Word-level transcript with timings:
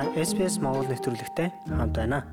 Та 0.00 0.06
SPS 0.16 0.56
Монгол 0.64 0.88
нэвтрүүлэгтэй 0.88 1.48
хамт 1.68 1.92
байна. 1.92 2.24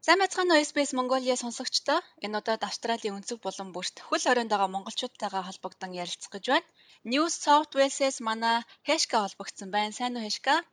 Сайн 0.00 0.24
уу 0.24 0.56
SBS 0.56 0.96
Mongolia 0.96 1.36
сонсогчдоо. 1.36 2.00
Энэ 2.24 2.40
удаад 2.40 2.64
Австралийн 2.64 3.20
өнцөг 3.20 3.44
булан 3.44 3.76
бүрт 3.76 4.00
хөл 4.00 4.24
хорионд 4.24 4.48
байгаа 4.48 4.72
монголчуудтайгаа 4.72 5.44
холбогдсон 5.44 5.92
ярилцах 5.92 6.32
гэж 6.32 6.44
байна. 6.48 6.68
New 7.04 7.28
South 7.28 7.76
Wales-с 7.76 8.24
манай 8.24 8.64
Хэшка 8.88 9.20
холбогдсон 9.20 9.68
байна. 9.68 9.92
Сайн 9.92 10.16
уу 10.16 10.24
Хэшка? 10.24 10.64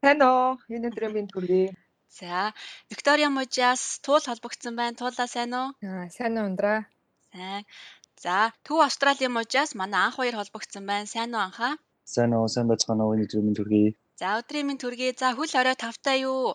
Сайн 0.00 0.24
уу. 0.24 0.56
Энэ 0.72 0.88
өдрийн 0.88 1.12
минь 1.12 1.28
төргий. 1.28 1.76
За, 2.08 2.56
Виктория 2.88 3.28
Мужаас 3.28 4.00
туул 4.00 4.24
холбогдсон 4.24 4.72
байна. 4.72 4.96
Туулаа 4.96 5.28
сайн 5.28 5.52
уу? 5.52 5.68
Аа, 5.84 6.08
сайн 6.16 6.40
уу 6.40 6.48
ундраа. 6.48 6.88
Сайн. 7.28 7.68
За, 8.16 8.56
Төв 8.64 8.80
Австралийн 8.80 9.36
мужаас 9.36 9.76
манай 9.76 10.08
анх 10.08 10.16
хоёр 10.16 10.40
холбогдсон 10.40 10.88
байна. 10.88 11.04
Сайн 11.04 11.36
уу 11.36 11.44
анхаа? 11.44 11.76
Сайн 12.08 12.32
уу, 12.32 12.48
сайн 12.48 12.72
байцгаана 12.72 13.04
уу, 13.04 13.12
энэ 13.12 13.28
өдрийн 13.28 13.44
минь 13.44 13.58
төргий. 13.60 13.88
За, 14.20 14.38
өдрийн 14.38 14.66
минь 14.68 14.78
төргий. 14.82 15.10
За, 15.18 15.34
хөл 15.34 15.52
орой 15.60 15.74
тавтай 15.74 16.22
юу? 16.22 16.54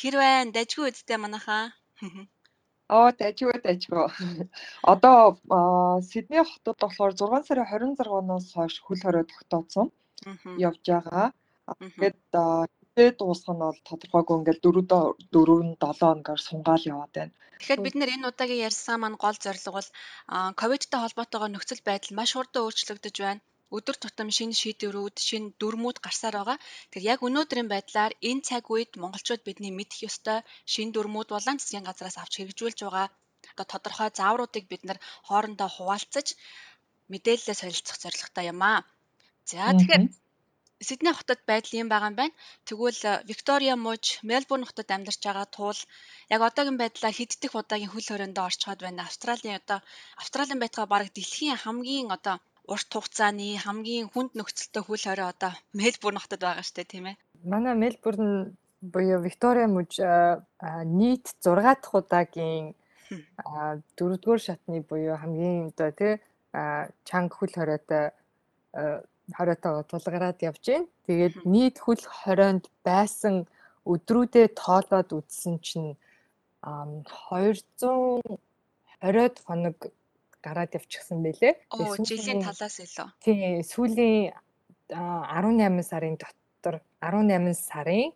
Хэр 0.00 0.14
байна? 0.22 0.54
Дажгүй 0.56 0.88
үсттэй 0.92 1.18
манайхаа. 1.20 1.76
Оо, 2.96 3.08
дажгүй 3.20 3.58
дажгүй. 3.66 4.06
Одоо 4.92 5.36
Сидней 6.08 6.44
хотод 6.46 6.78
болохоор 6.80 7.12
6 7.12 7.48
сарын 7.48 7.66
26-наас 7.68 8.46
хойш 8.56 8.74
хөл 8.80 9.02
хорой 9.04 9.24
тогтооцсон 9.28 9.88
явж 10.68 10.82
байгаа. 10.88 11.26
Тэгээд 11.80 12.18
хизээ 12.32 13.10
дуусах 13.18 13.52
нь 13.52 13.60
бол 13.64 13.78
тодорхойгүй 13.88 14.36
ингээл 14.38 14.64
4 14.64 14.86
4 15.36 15.76
7 15.76 16.00
хоногор 16.00 16.40
сунгаал 16.48 16.84
яваад 16.92 17.12
байна. 17.16 17.34
Тэгэхээр 17.60 17.84
бид 17.84 17.96
нэр 17.98 18.14
энэ 18.14 18.28
удаагийн 18.30 18.64
ярьсан 18.68 18.96
маань 19.00 19.20
гол 19.24 19.36
зорилго 19.44 19.72
бол 19.76 19.88
ковидтай 20.60 21.00
холбоотойгоор 21.02 21.52
нөхцөл 21.52 21.82
байдал 21.88 22.16
маш 22.16 22.30
хурдан 22.32 22.64
өөрчлөгдөж 22.64 23.16
байна 23.26 23.42
өдөр 23.76 23.96
тутам 23.98 24.28
шинэ 24.36 24.54
шийдвэрүүд, 24.60 25.16
шинэ 25.28 25.54
дүрмүүд 25.60 25.98
гарсаар 26.04 26.36
байгаа. 26.38 26.58
Тэгэхээр 26.90 27.10
яг 27.12 27.20
өнөөдрийн 27.26 27.68
байдлаар 27.70 28.12
энэ 28.28 28.44
цаг 28.48 28.64
үед 28.74 28.92
монголчууд 29.02 29.42
бидний 29.44 29.72
мэдэх 29.74 30.06
ёстой 30.08 30.38
шинэ 30.72 30.92
дүрмүүд 30.94 31.28
болон 31.34 31.56
засгийн 31.58 31.86
газраас 31.86 32.16
авч 32.18 32.32
хэрэгжүүлж 32.36 32.78
байгаа 32.82 33.08
одоо 33.52 33.66
тодорхой 33.72 34.10
заавруудыг 34.18 34.64
бид 34.68 34.82
нар 34.84 34.98
хоорондоо 35.28 35.68
хуваалцаж 35.72 36.26
мэдээлэлээ 37.12 37.56
солилцох 37.60 37.96
зорилготой 38.02 38.44
юм 38.52 38.60
аа. 38.70 38.80
За 39.50 39.70
тэгэхээр 39.78 40.04
Сидней 40.88 41.14
хотод 41.16 41.40
байдал 41.48 41.80
юм 41.82 41.88
байгаа 41.88 42.10
юм 42.10 42.16
байна. 42.20 42.38
Тэгвэл 42.68 43.00
Виктория 43.30 43.74
мууж 43.76 44.04
Мельбурн 44.30 44.68
хотод 44.68 44.88
амьдарч 44.92 45.20
байгаа 45.24 45.46
тул 45.56 45.78
яг 46.34 46.40
одоогийн 46.48 46.80
байдлаар 46.80 47.16
хэддэх 47.16 47.52
удаагийн 47.56 47.92
хөл 47.92 48.08
хориондоо 48.10 48.44
орчход 48.48 48.80
байна. 48.84 49.08
Австралийн 49.08 49.56
одоо 49.60 49.78
Австралийн 50.20 50.60
байтугай 50.60 50.88
баг 50.90 51.08
дэлхийн 51.16 51.56
хамгийн 51.64 52.08
одоо 52.16 52.36
урт 52.72 52.88
хугацааны 52.92 53.48
хамгийн 53.64 54.06
хүнд 54.12 54.32
нөхцөлтэй 54.34 54.82
хөл 54.84 55.02
хорой 55.06 55.28
одоо 55.30 55.52
Мельбурн 55.72 56.18
хотод 56.20 56.40
байгаа 56.42 56.66
штэ 56.66 56.84
тийм 56.84 57.06
ээ. 57.10 57.16
Манай 57.44 57.74
Мельбурн 57.74 58.56
буюу 58.80 59.20
Виктория 59.22 59.66
мужи 59.66 60.02
нийт 60.98 61.26
6 61.40 61.62
дахь 61.62 61.94
удаагийн 61.94 62.74
4-р 63.98 64.40
шатны 64.46 64.80
буюу 64.82 65.16
хамгийн 65.16 65.66
одоо 65.70 65.90
тий 65.98 66.14
чанга 67.08 67.34
хөл 67.36 67.52
хоройтой 67.54 68.04
хориотойгоо 69.36 69.84
тулгараад 69.90 70.38
явж 70.42 70.64
байна. 70.66 70.86
Тэгээд 71.06 71.34
нийт 71.46 71.76
хөл 71.78 72.02
хорионд 72.02 72.64
байсан 72.84 73.46
өдрүүдэд 73.86 74.58
тоолоод 74.58 75.10
үзсэн 75.18 75.58
чинь 75.62 75.96
220 76.62 78.38
хоног 79.46 79.76
гараад 80.44 80.74
явчихсан 80.78 81.22
байлээ. 81.22 81.54
Оо 81.70 81.96
жилийн 82.00 82.42
талаас 82.42 82.76
илүү. 82.82 83.08
Тийм 83.24 83.62
сүүлийн 83.62 84.32
18 84.90 85.82
сарын 85.82 86.16
дотор 86.16 86.80
18 87.00 87.54
сарын 87.54 88.12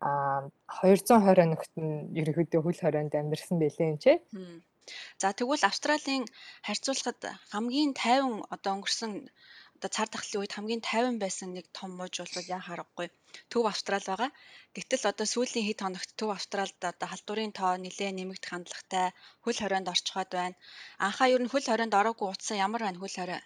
а 0.00 0.44
220 0.68 1.40
оногт 1.40 1.72
нь 1.80 2.12
ерөөхдөө 2.20 2.60
хөл 2.62 2.80
хорионд 2.82 3.12
амьдэрсэн 3.16 3.56
байлээ 3.58 3.88
энэ 3.90 4.02
ч. 4.02 4.06
За 5.18 5.32
тэгвэл 5.32 5.66
Австралийн 5.66 6.24
харьцуулахад 6.62 7.20
хамгийн 7.50 7.92
тайван 7.96 8.44
одоо 8.54 8.72
өнгөрсөн 8.78 9.12
одоо 9.76 9.90
цар 9.96 10.08
тахлын 10.08 10.40
үед 10.40 10.56
хамгийн 10.56 10.80
тайван 10.80 11.16
байсан 11.20 11.52
нэг 11.52 11.66
том 11.76 11.90
мууж 11.94 12.14
бол 12.20 12.50
яа 12.56 12.62
харахгүй 12.64 13.08
Төв 13.52 13.64
Австрал 13.68 14.04
байгаа. 14.08 14.30
Гэтэл 14.76 15.04
одоо 15.12 15.26
сүүлийн 15.28 15.68
хэд 15.68 15.80
хоногт 15.84 16.10
Төв 16.16 16.30
Австралд 16.32 16.80
одоо 16.80 17.08
халдварын 17.08 17.52
тоо 17.52 17.76
нэлээ 17.76 18.10
нэмэгдэх 18.16 18.50
хандлагатай 18.52 19.06
хөл 19.44 19.60
хорионд 19.60 19.92
орчход 19.92 20.30
байна. 20.32 20.56
Анхаа 21.06 21.28
ер 21.34 21.42
нь 21.44 21.52
хөл 21.52 21.68
хорионд 21.68 21.94
ороогүй 22.00 22.28
утсан 22.32 22.56
ямар 22.66 22.82
байна 22.84 23.00
хөл 23.00 23.16
хорой? 23.16 23.42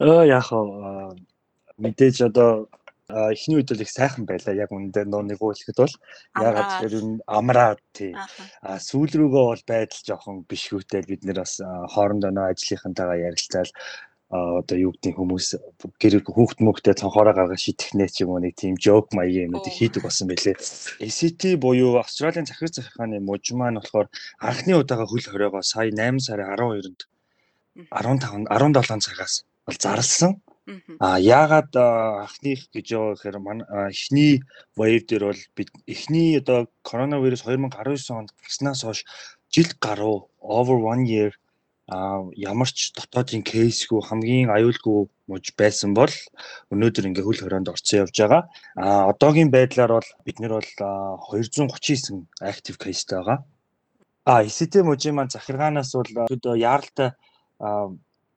Өө 0.00 0.22
яах 0.36 0.48
вэ? 0.52 0.62
Мэдээж 1.82 2.16
одоо 2.28 2.50
эхний 3.08 3.56
үед 3.56 3.70
бол 3.70 3.84
их 3.84 3.90
сайхан 3.90 4.26
байлаа 4.26 4.54
яг 4.54 4.70
үүндээ 4.74 5.06
нөө 5.06 5.22
нэг 5.30 5.38
үйлэхэд 5.38 5.78
бол 5.78 5.94
ягаад 6.42 6.66
тэгэхээр 6.82 6.98
энэ 6.98 7.22
амраад 7.38 7.80
тий 7.94 8.12
а 8.66 8.82
сүүл 8.82 9.12
рүүгөө 9.14 9.44
бол 9.46 9.62
байдал 9.70 10.02
жоохон 10.08 10.36
бишгүүтэй 10.50 11.02
бид 11.06 11.22
нэр 11.22 11.38
бас 11.38 11.62
хоорондоо 11.94 12.34
нөө 12.34 12.50
ажлынхантайгаа 12.50 13.18
ярилцаал 13.30 13.70
одоо 14.30 14.76
юу 14.76 14.90
гэдэг 14.90 15.14
хүмүүс 15.22 15.46
гэр 16.02 16.18
хүүхд 16.26 16.58
мөхтэй 16.58 16.98
цонхороо 16.98 17.30
гаргаж 17.30 17.62
шитгэнэ 17.62 18.10
ч 18.10 18.26
юм 18.26 18.34
уу 18.34 18.42
нэг 18.42 18.58
тийм 18.58 18.74
жок 18.74 19.14
маягийн 19.14 19.54
юмнуудыг 19.54 19.70
хийдэг 19.70 20.02
болсон 20.02 20.26
байлээ. 20.26 20.58
SCT 20.98 21.54
буюу 21.62 22.02
Австралийн 22.02 22.42
захирал 22.42 22.74
захиргааны 22.74 23.22
мужи 23.22 23.54
маань 23.54 23.78
болохоор 23.78 24.10
анхны 24.42 24.74
удаага 24.74 25.06
хөл 25.06 25.22
хориогоо 25.22 25.62
сая 25.62 25.94
8 25.94 26.18
сарын 26.18 26.58
12-нд 26.58 27.00
15 27.94 28.50
17 28.50 29.06
цагаас 29.06 29.46
бол 29.62 29.78
зарлсан. 29.78 30.42
А 30.98 31.22
яагаад 31.22 31.70
анхных 32.26 32.66
гэж 32.74 32.86
яваа 32.98 33.14
гэхээр 33.14 33.38
эхний 33.94 34.42
wave 34.74 35.06
дээр 35.06 35.30
бол 35.30 35.42
бид 35.54 35.70
эхний 35.86 36.34
одоо 36.42 36.66
коронавирус 36.82 37.46
2019 37.46 38.10
онд 38.10 38.34
гарснаас 38.42 38.82
хойш 38.82 39.06
жил 39.54 39.70
гаруй 39.78 40.26
over 40.42 40.82
1 40.82 41.06
year 41.06 41.30
а 41.86 42.26
ямар 42.34 42.66
ч 42.66 42.90
дотоодын 42.98 43.46
кейсгүй 43.46 44.02
хамгийн 44.02 44.50
аюулгүй 44.50 45.06
муж 45.30 45.44
байсан 45.54 45.94
бол 45.94 46.10
өнөөдөр 46.74 47.06
ингээ 47.06 47.26
хөл 47.26 47.42
хорионд 47.42 47.70
орцсон 47.70 48.02
явж 48.02 48.16
байгаа. 48.18 48.42
А 48.74 49.06
одоогийн 49.10 49.54
байдлаар 49.54 49.92
бол 49.94 50.10
бид 50.26 50.38
нэр 50.42 50.58
бол 50.58 50.70
239 51.30 52.26
active 52.42 52.76
caseтэй 52.82 53.22
байгаа. 53.22 53.38
А 54.26 54.42
ICT 54.42 54.82
мужийн 54.82 55.14
маань 55.14 55.30
захиргаанаас 55.30 55.94
бол 55.94 56.10
одоо 56.26 56.54
яаралтай 56.58 57.14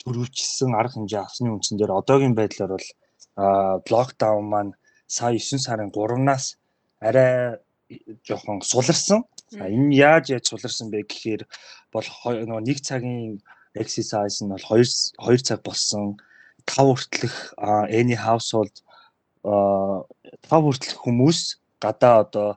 төрүүлчихсэн 0.05 0.77
арга 0.77 1.01
хэмжээ 1.01 1.21
авсны 1.25 1.49
үндсэн 1.49 1.81
дээр 1.81 1.97
одоогийн 1.97 2.37
байдлаар 2.37 2.77
бол 2.77 2.87
локдаун 3.89 4.45
маань 4.45 4.71
сая 5.09 5.33
9 5.33 5.57
сарын 5.65 5.89
3-наас 5.89 6.61
арай 7.01 7.57
жоохон 8.27 8.61
суларсан. 8.61 9.25
Энэ 9.53 9.95
яаж 9.95 10.25
яаж 10.29 10.45
суларсан 10.49 10.93
бэ 10.93 11.09
гэхээр 11.09 11.41
бол 11.93 12.07
нөгөө 12.23 12.61
нэг 12.67 12.79
цагийн 12.85 13.41
exercise 13.73 14.43
нь 14.45 14.51
бол 14.53 14.65
2 14.65 14.85
2 15.17 15.47
цаг 15.47 15.59
болсон. 15.65 16.17
5 16.69 16.85
хүртэлх 16.85 17.37
any 17.89 18.13
household 18.13 18.73
5 19.41 20.05
хүртэлх 20.49 20.97
хүмүүс 21.01 21.39
гадаа 21.81 22.15
одоо 22.25 22.49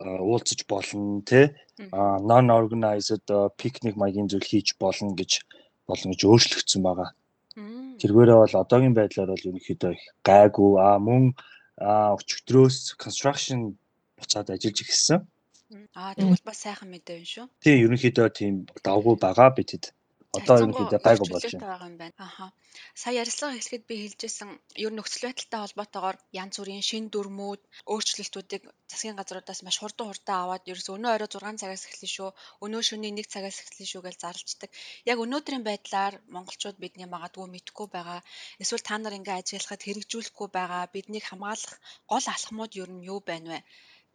уулзаж 0.00 0.60
болно 0.68 1.22
тий 1.24 1.48
non 2.30 2.50
organized 2.50 3.24
picnic 3.56 3.96
маягийн 3.96 4.28
зүйл 4.28 4.44
хийж 4.44 4.76
болно 4.80 5.14
гэж 5.16 5.40
болно 5.88 6.12
гэж 6.12 6.20
өөрчлөгдсөн 6.24 6.82
байгаа. 6.84 7.10
Тэргээрээ 8.00 8.38
бол 8.42 8.60
одоогийн 8.60 8.94
байдлаар 8.96 9.32
бол 9.32 9.48
ерөнхийдөө 9.48 9.92
их 9.96 10.04
гайгүй 10.28 10.72
а 10.76 11.00
мөн 11.00 11.32
өчигдрөөс 11.80 12.96
construction 13.00 13.76
буцаад 14.18 14.52
ажиллаж 14.52 14.78
эхэлсэн. 14.84 15.20
Аа 16.00 16.14
тэгвэл 16.14 16.46
бас 16.48 16.58
сайхан 16.62 16.88
мэдээ 16.90 17.16
юм 17.20 17.28
шүү. 17.34 17.46
Тийм 17.64 17.78
ерөнхийдөө 17.84 18.28
тийм 18.38 18.54
давгүй 18.86 19.14
байгаа 19.24 19.50
бидэд. 19.58 19.84
Одоо 20.38 20.56
ерөнхийдөө 20.62 21.00
гайгүй 21.06 21.28
болж 21.32 21.44
байна. 21.58 22.12
Аха. 22.26 22.46
Сая 23.00 23.14
ярилцлага 23.22 23.58
эхлэхэд 23.58 23.84
би 23.88 23.94
хэлжсэн 24.02 24.50
ер 24.84 24.92
нь 24.92 24.98
нөхцөл 24.98 25.26
байдалтай 25.26 25.60
холбоотойгоор 25.62 26.16
янз 26.42 26.54
бүрийн 26.58 26.84
шин 26.88 27.04
дүрмүүд, 27.14 27.60
өөрчлөлтүүдийг 27.92 28.62
засгийн 28.90 29.18
газруудаас 29.18 29.60
маш 29.66 29.76
хурдан 29.80 30.06
хурдан 30.08 30.36
аваад 30.40 30.68
ерөөс 30.70 30.88
өнөө 30.94 31.12
орой 31.16 31.30
6 31.34 31.60
цагаас 31.62 31.84
эхэлнэ 31.86 32.10
шүү. 32.16 32.30
Өнөө 32.64 32.82
шөнийн 32.88 33.18
1 33.22 33.32
цагаас 33.32 33.58
эхэлнэ 33.62 33.86
шүү 33.90 34.02
гэж 34.06 34.16
зарлцдаг. 34.22 34.70
Яг 35.10 35.18
өнөөдрийн 35.24 35.64
байдлаар 35.66 36.14
монголчууд 36.34 36.76
бидний 36.82 37.08
магадгүй 37.10 37.46
мэдхгүй 37.50 37.86
байгаа. 37.96 38.20
Эсвэл 38.62 38.86
та 38.86 38.94
нар 38.98 39.18
ингээ 39.18 39.40
ажиллахад 39.40 39.82
хэрэгжүүлэхгүй 39.84 40.48
байгаа. 40.58 40.92
Биднийг 40.94 41.24
хамгаалах 41.26 41.74
гол 42.10 42.26
алхмууд 42.34 42.72
ер 42.82 42.90
нь 42.92 43.06
юу 43.12 43.20
байна 43.30 43.48
вэ? 43.52 43.60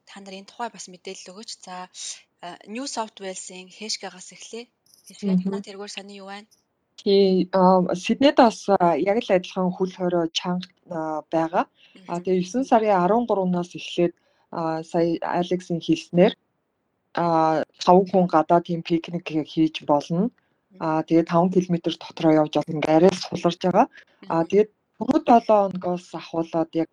Та 0.10 0.20
нар 0.20 0.34
энэ 0.40 0.50
тухай 0.50 0.70
бас 0.74 0.86
мэдээлэл 0.92 1.32
өгөөч. 1.32 1.52
За 1.66 1.76
New 2.68 2.86
South 2.90 3.18
Wales-ийн 3.24 3.70
хэшгээс 3.70 4.30
эхлэе. 4.36 4.66
Хэшгээ 5.08 5.66
тэргээр 5.68 5.92
сони 5.92 6.22
юу 6.22 6.28
байна? 6.32 6.50
Тий, 7.02 7.50
Сиднейд 8.04 8.38
бас 8.38 8.58
яг 9.10 9.18
л 9.26 9.34
адилхан 9.36 9.70
хүл 9.74 9.92
хорой 9.94 10.28
чанга 10.34 11.26
байгаа. 11.34 11.66
А 12.12 12.22
тэгээ 12.24 12.46
9 12.46 12.70
сарын 12.70 12.94
13-наас 12.94 13.72
эхлээд 13.80 14.14
сая 14.92 15.08
Алексын 15.22 15.80
хэлснээр 15.82 16.34
а 17.14 17.64
5 17.80 18.12
хүн 18.12 18.26
гадаа 18.28 18.62
тийм 18.62 18.82
пикник 18.88 19.26
хийж 19.54 19.76
болно. 19.92 20.30
А 20.80 21.04
тэгээ 21.08 21.26
5 21.26 21.54
км 21.54 21.76
дотроо 21.98 22.32
явж 22.42 22.54
бол 22.56 22.74
ингээ 22.76 22.98
арай 22.98 23.14
суларж 23.14 23.60
байгаа. 23.64 23.88
А 24.30 24.46
тэгээд 24.50 24.70
түрүү 24.98 25.20
7 25.26 25.46
хоногоос 25.48 26.06
ахуулаад 26.20 26.72
яг 26.84 26.90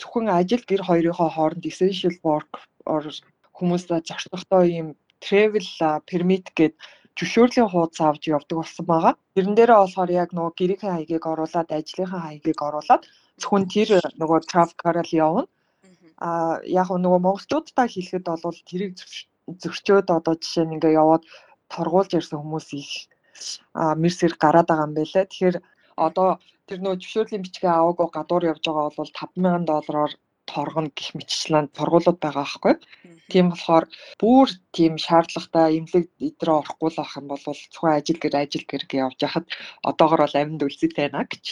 зөвхөн 0.00 0.26
ажил 0.28 0.64
гэр 0.68 0.82
хоёрынхоо 0.88 1.30
хооронд 1.32 1.64
essential 1.70 2.14
work 2.26 2.52
or 2.84 3.02
хүмүүс 3.56 3.82
зорчлогтой 3.88 4.64
юм 4.80 4.88
travel 5.24 5.66
permit 6.08 6.46
гэдэг 6.56 6.76
зөвшөөрлийн 7.18 7.68
хуудас 7.68 8.00
авч 8.00 8.22
явдаг 8.32 8.56
болсон 8.58 8.86
байгаа. 8.86 9.14
Тэрэн 9.34 9.54
дээрээ 9.56 9.78
болохоор 9.80 10.10
яг 10.22 10.30
нөгөө 10.32 10.52
гэрийнхээ 10.56 10.92
хаягийг 10.92 11.24
оруулаад, 11.32 11.68
ажлынхаа 11.68 12.20
хаягийг 12.24 12.60
оруулаад 12.68 13.02
зөвхөн 13.40 13.64
тэр 13.72 13.88
нөгөө 14.20 14.38
travel-аар 14.50 14.98
л 15.04 15.18
явна. 15.24 15.42
А 16.20 16.60
яг 16.64 16.88
нөгөө 16.88 17.20
монголчуудтай 17.24 17.88
хэлэхэд 17.90 18.24
бол 18.28 18.58
тэрийг 18.68 18.92
зөрчөөд 19.62 20.08
одоо 20.16 20.34
жишээ 20.36 20.64
нь 20.64 20.74
ингээ 20.76 20.96
яваад 21.02 21.24
торгуулж 21.72 22.10
ирсэн 22.16 22.40
хүмүүс 22.40 22.68
их 22.80 22.90
мерсэр 24.02 24.32
гараад 24.42 24.68
байгаа 24.68 24.88
юм 24.88 24.94
байлаа. 24.96 25.24
Тэгэхээр 25.28 25.56
одоо 25.96 26.28
тэр 26.70 26.82
нөгөө 26.86 27.00
зөвшөөрлийн 27.02 27.44
бичгээ 27.44 27.72
аваагүй 27.74 28.08
гадуур 28.14 28.44
явж 28.52 28.62
байгаа 28.62 28.94
бол 28.94 29.10
5000 29.18 29.66
доллараар 29.70 30.12
торгоно 30.50 30.90
гэх 30.98 31.08
мэтчлэн 31.18 31.66
торгуулууд 31.78 32.18
байгаа 32.22 32.46
байхгүй. 32.46 32.74
Тийм 33.30 33.46
болохоор 33.50 33.84
бүр 34.22 34.48
тийм 34.76 34.94
шаардлагатай 35.06 35.66
эмнэлэг 35.78 36.06
идрээ 36.28 36.56
орохгүй 36.62 36.90
л 36.90 37.00
авах 37.02 37.18
юм 37.18 37.26
бол 37.30 37.42
зөвхөн 37.42 37.98
ажил 37.98 38.18
гэр 38.22 38.34
ажил 38.42 38.64
гэр 38.70 38.84
гэж 38.86 38.98
явж 39.06 39.18
хахад 39.22 39.46
одоогор 39.90 40.20
бол 40.22 40.36
амьд 40.40 40.62
үлзэтэй 40.66 41.10
байна 41.10 41.26
гэж. 41.30 41.46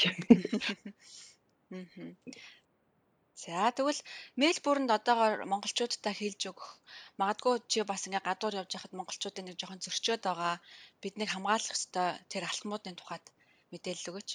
За 3.43 3.70
тэгвэл 3.76 4.03
Мельбурнд 4.41 4.91
одоогоор 4.99 5.47
монголчуудтай 5.53 6.15
хэлж 6.15 6.43
өгөх 6.50 6.69
магадгүй 7.20 7.55
чи 7.70 7.79
бас 7.91 8.03
ингээ 8.06 8.26
гадуур 8.26 8.55
явж 8.62 8.70
байхад 8.75 8.94
монголчуудын 8.99 9.47
нэг 9.47 9.56
жоохон 9.59 9.82
зөрчөөд 9.82 10.23
байгаа 10.26 10.55
биднийг 11.03 11.31
хамгаалах 11.31 11.75
ёстой 11.76 12.09
тэр 12.31 12.43
алтмуудын 12.50 12.99
тухайд 12.99 13.26
мэдээлэл 13.70 14.11
өгөөч. 14.11 14.31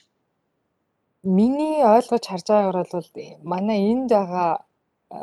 Миний 1.23 1.79
ойлгож 1.87 2.23
харж 2.27 2.47
байгаагаар 2.51 2.89
бол 2.91 3.09
манай 3.47 3.79
энд 3.91 4.11
байгаа 4.11 4.67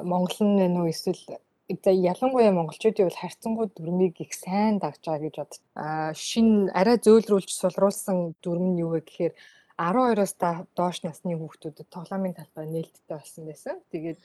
монгол 0.01 0.41
нь 0.49 0.57
вэ 0.57 0.67
нүү 0.73 0.87
эсвэл 0.97 1.23
ялангуяа 1.69 2.57
монголчуудын 2.57 3.07
бол 3.09 3.21
харьцангуй 3.21 3.67
дүрмийг 3.77 4.17
их 4.25 4.33
сайн 4.33 4.81
дагж 4.81 5.05
байгаа 5.05 5.25
гэж 5.29 5.35
бод. 5.37 5.53
Аа 5.77 6.11
шин 6.17 6.73
арай 6.73 6.97
зөөлрүүлж 7.05 7.51
сулруулсан 7.53 8.33
дүрм 8.41 8.65
нь 8.73 8.81
юу 8.81 8.97
вэ 8.97 9.01
гэхээр 9.05 9.35
12-оос 9.77 10.33
доош 10.77 10.99
насны 11.05 11.37
хүүхдүүдэд 11.37 11.89
тоглоомын 11.93 12.37
талбай 12.37 12.65
нээлттэй 12.69 13.17
болсон 13.17 13.45
байсан. 13.45 13.77
Тэгээд 13.93 14.19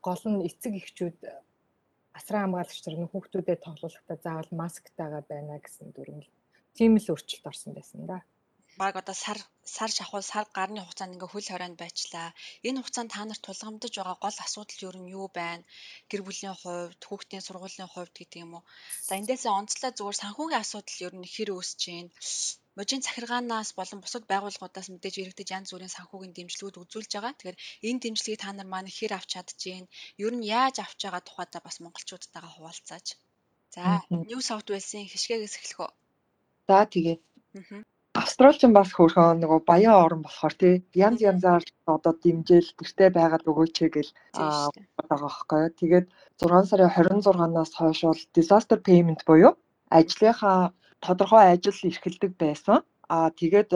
гол 0.00 0.22
нь 0.32 0.44
эцэг 0.48 0.72
эхчүүд 0.80 1.16
асран 2.16 2.42
хамгаалагч 2.44 2.80
нар 2.88 3.08
хүүхдүүдэд 3.12 3.60
тоглоулахдаа 3.64 4.16
заавал 4.24 4.50
масктайгаа 4.60 5.22
байна 5.28 5.60
гэсэн 5.60 5.92
дүрм 5.92 6.24
л 6.24 6.28
тийм 6.76 6.96
л 6.96 7.10
өөрчлөлт 7.12 7.48
орсон 7.52 7.72
байсан 7.76 8.08
да. 8.08 8.24
Баг 8.80 8.94
одоо 9.00 9.16
сар 9.24 9.38
сар 9.76 9.90
шахуул 9.96 10.24
сар 10.32 10.44
гарны 10.58 10.80
хугацаанд 10.82 11.14
ингээ 11.14 11.32
хөл 11.32 11.48
хорионд 11.50 11.76
байчлаа. 11.80 12.28
Энэ 12.66 12.78
хугацаанд 12.80 13.10
та 13.12 13.22
нарт 13.24 13.42
тулгамдж 13.46 13.94
байгаа 13.96 14.16
гол 14.24 14.38
асуудал 14.44 14.84
юу 14.86 14.94
нь 15.00 15.12
юу 15.18 15.26
байна? 15.38 15.64
Гэр 16.10 16.22
бүлийн 16.24 16.56
хувьд, 16.60 17.00
хүүхдийн 17.08 17.46
сургуулийн 17.46 17.90
хувьд 17.90 18.14
гэдэг 18.16 18.42
юм 18.44 18.52
уу? 18.56 18.64
За 19.06 19.12
эндээсээ 19.20 19.52
онцлог 19.60 19.92
зүгээр 19.96 20.20
санхүүгийн 20.22 20.62
асуудал 20.62 20.98
юу 21.06 21.12
нь 21.16 21.32
хэр 21.34 21.50
үүсэж 21.56 21.80
байна? 21.88 22.12
Можийн 22.76 23.02
захиргаанаас 23.06 23.70
болон 23.78 24.00
бусад 24.04 24.24
байгууллагуудаас 24.32 24.88
мэдээж 24.92 25.14
иргэдэд 25.18 25.54
янз 25.56 25.68
бүрийн 25.72 25.96
санхүүгийн 25.96 26.36
дэмжлэгүүд 26.36 26.80
үзүүлж 26.82 27.10
байгаа. 27.14 27.32
Тэгэхээр 27.32 27.58
энэ 27.88 28.02
дэмжлэгийг 28.04 28.40
та 28.44 28.52
нар 28.52 28.68
маань 28.72 28.94
хэр 28.96 29.12
авч 29.16 29.30
чадчихээн? 29.32 29.86
Ер 30.24 30.32
нь 30.36 30.44
яаж 30.60 30.76
авч 30.84 31.00
байгаа 31.02 31.22
тухайдаа 31.24 31.62
бас 31.64 31.76
монголчуудтайгаа 31.80 32.52
хуваалцааж. 32.54 33.06
За, 33.74 33.82
New 34.28 34.40
South 34.48 34.68
Wales-ийн 34.68 35.08
хишгээгээс 35.08 35.56
эхлэх 35.56 35.80
үү? 35.84 35.90
За 36.68 36.84
тэгээ. 36.92 37.16
Австралчин 38.16 38.72
бас 38.72 38.90
хөөрхөн 38.96 39.40
нөгөө 39.42 39.60
баян 39.68 39.96
орн 40.04 40.20
болохоор 40.24 40.54
тий 40.60 40.74
янз 41.06 41.20
янзаар 41.30 41.64
одоо 41.94 42.12
дэмжээл 42.24 42.70
гэртээ 42.78 43.10
байгаад 43.18 43.44
өгөөч 43.50 43.76
гэл 43.94 44.10
байгаа 44.32 45.18
байхгүй. 45.24 45.62
Тэгээд 45.80 46.06
6 46.40 46.70
сарын 46.70 46.90
26-наас 46.96 47.72
хойш 47.78 48.00
бол 48.08 48.22
disaster 48.36 48.78
payment 48.88 49.20
буюу 49.28 49.52
ажлынхаа 49.98 50.72
тодорхой 51.04 51.44
ажил 51.52 51.78
эрхэлдэг 51.88 52.32
байсан. 52.44 52.78
Аа 53.14 53.28
тэгээд 53.40 53.70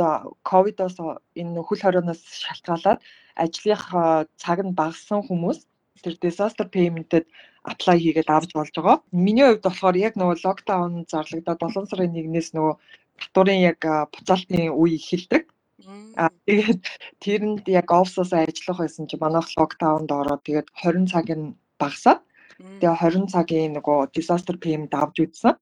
ковидоос 0.51 0.97
энэ 1.41 1.61
хөл 1.69 1.83
хорионоос 1.85 2.21
шалтгаалаад 2.45 2.99
ажлынхаа 3.45 4.25
цаг 4.43 4.59
нь 4.65 4.77
багассан 4.81 5.21
хүмүүс 5.29 5.59
тэр 6.03 6.17
disaster 6.25 6.67
payment-д 6.75 7.29
apply 7.71 7.97
хийгээд 8.01 8.33
авч 8.33 8.51
болж 8.57 8.73
байгаа. 8.77 8.97
Миний 9.13 9.45
хувьд 9.45 9.65
болохоор 9.67 9.97
яг 10.09 10.15
нөгөө 10.17 10.37
локдаун 10.45 11.05
зарлагдаад 11.13 11.61
7 11.61 11.91
сарын 11.91 12.17
1-ээс 12.17 12.49
нөгөө 12.57 12.75
татварын 13.23 13.61
яг 13.73 13.81
буцаалтын 14.15 14.73
үе 14.81 14.97
эхэлдэг. 14.99 15.45
Аа 16.17 16.31
тэгээд 16.47 16.83
тэрэнд 17.23 17.65
яг 17.81 17.89
офсоос 18.01 18.33
ажиллах 18.33 18.79
байсан 18.83 19.05
чи 19.09 19.17
манайх 19.21 19.49
локдаунд 19.57 20.11
ороод 20.21 20.43
тэгээд 20.45 20.69
20 20.83 21.13
цаг 21.13 21.27
нь 21.39 21.57
багасаад 21.81 22.21
тэгээ 22.81 23.01
20 23.01 23.33
цагийн 23.35 23.73
нөгөө 23.77 23.99
disaster 24.17 24.57
payment 24.65 24.93
авч 24.93 25.17
үзсэн. 25.25 25.55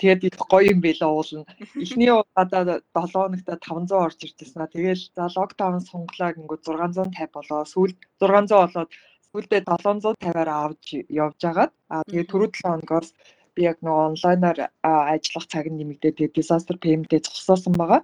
Тэгээд 0.00 0.20
их 0.28 0.36
гоё 0.50 0.72
юм 0.72 0.80
билээ 0.82 1.10
уулна. 1.10 1.44
Эхний 1.78 2.10
удаа 2.10 2.44
7 2.50 2.82
хоногт 2.94 3.46
500 3.46 4.04
орж 4.04 4.18
ирдээсэн. 4.26 4.66
Тэгээл 4.74 5.04
за 5.16 5.24
локдаун 5.36 5.80
сунглаа 5.80 6.34
гингүү 6.34 6.58
650 6.66 7.30
болоо. 7.36 7.62
Сүүл 7.72 7.92
600 8.18 8.50
болоод 8.50 8.90
сүүлдээ 9.30 9.62
750-аар 9.62 10.50
авч 10.50 10.86
явж 11.22 11.40
агаад 11.50 11.72
аа 11.94 12.02
тэгээд 12.10 12.30
түрүү 12.32 12.48
7 12.50 12.66
хоногоос 12.66 13.08
би 13.56 13.62
яг 13.70 13.78
нөгөө 13.84 14.04
онлайнаар 14.10 14.58
ажиллах 14.82 15.46
цаг 15.52 15.64
нь 15.68 15.78
нэмэгдээ 15.78 16.12
тэгээд 16.16 16.36
disaster 16.38 16.76
payment-ээ 16.84 17.24
зогсоосон 17.26 17.74
байгаа. 17.78 18.02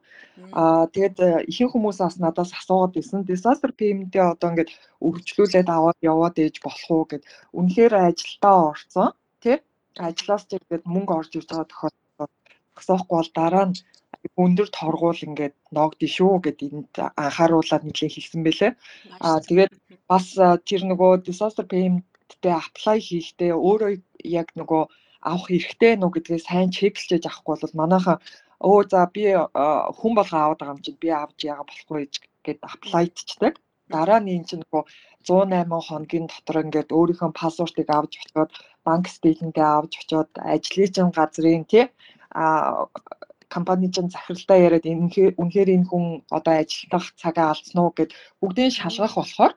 Аа 0.60 0.84
тэгээд 0.94 1.16
ихэнх 1.50 1.72
хүмүүс 1.72 1.98
бас 2.04 2.16
надаас 2.22 2.52
асуугаад 2.60 2.92
байсан. 2.96 3.24
Disaster 3.32 3.70
payment-ээ 3.80 4.32
одоо 4.34 4.48
ингээд 4.50 4.70
өргөжлүүлээд 5.06 5.68
аваад 5.76 5.98
яваад 6.12 6.36
ээж 6.44 6.56
болох 6.64 6.86
уу 6.90 7.04
гэд. 7.10 7.22
Үнэхээр 7.58 7.94
ажилдаа 8.08 8.56
орсон. 8.70 9.08
Тэ? 9.42 9.62
Ажлаас 10.08 10.44
ч 10.48 10.58
ингээд 10.58 10.84
мөнгө 10.84 11.12
орж 11.18 11.30
ирж 11.38 11.48
байгаа 11.50 11.68
тохиолдолд 11.70 12.34
зогсоохгүй 12.76 13.16
бол 13.18 13.32
дараа 13.40 13.66
нь 13.70 13.76
өндөр 14.44 14.68
торгуул 14.78 15.20
ингээд 15.28 15.54
ногдё 15.76 16.06
шүү 16.16 16.34
гэд 16.44 16.58
энд 16.66 16.94
анхааруулад 17.24 17.82
нэлээд 17.84 18.14
хэлсэн 18.14 18.42
бэлээ. 18.44 18.72
Аа 19.26 19.38
тэгээд 19.46 19.72
бас 20.10 20.26
тэр 20.68 20.82
нөгөө 20.90 21.12
disaster 21.28 21.64
payment-тэй 21.72 22.54
apply 22.60 22.98
хийхдээ 23.08 23.52
өөрөө 23.68 23.92
яг 24.40 24.48
нөгөө 24.58 24.82
авах 25.30 25.46
хэрэгтэй 25.48 25.92
нүү 25.98 26.10
гэдгээ 26.14 26.40
сайн 26.48 26.68
чеклэж 26.76 27.22
авахгүй 27.26 27.56
бол 27.62 27.80
манайхаа 27.80 28.16
өө 28.70 28.80
за 28.90 29.00
би 29.14 29.24
хүн 29.98 30.12
болгоо 30.16 30.40
аваад 30.42 30.60
байгаа 30.60 30.74
юм 30.76 30.84
чинь 30.84 31.02
би 31.02 31.08
авч 31.12 31.38
яага 31.50 31.68
болохгүй 31.68 32.02
гэд 32.46 32.58
аплайтчдаг. 32.72 33.54
Дараа 33.92 34.20
нь 34.20 34.32
эн 34.34 34.44
чинь 34.48 34.62
нөгөө 34.62 34.82
108 35.26 35.88
хоногийн 35.88 36.26
дотор 36.30 36.56
ингээд 36.64 36.94
өөрийнхөө 36.98 37.30
пассвортыг 37.40 37.88
авч 37.90 38.12
очиод 38.22 38.50
банк 38.86 39.04
стейтментээ 39.16 39.68
авч 39.78 39.92
очиод 40.00 40.30
ажлын 40.54 40.94
чинь 40.94 41.14
газрын 41.16 41.64
тий 41.70 41.84
а 42.30 42.44
компани 43.54 43.88
чинь 43.94 44.10
захиралтай 44.14 44.58
яриад 44.66 44.86
үнэхээр 45.40 45.68
энэ 45.76 45.88
хүн 45.90 46.04
одоо 46.36 46.54
ажилдах 46.62 47.06
цагаа 47.22 47.46
алдсан 47.52 47.78
уу 47.82 47.92
гэд 47.98 48.10
бүгдийг 48.40 48.72
шалгах 48.74 49.14
болохоор 49.18 49.52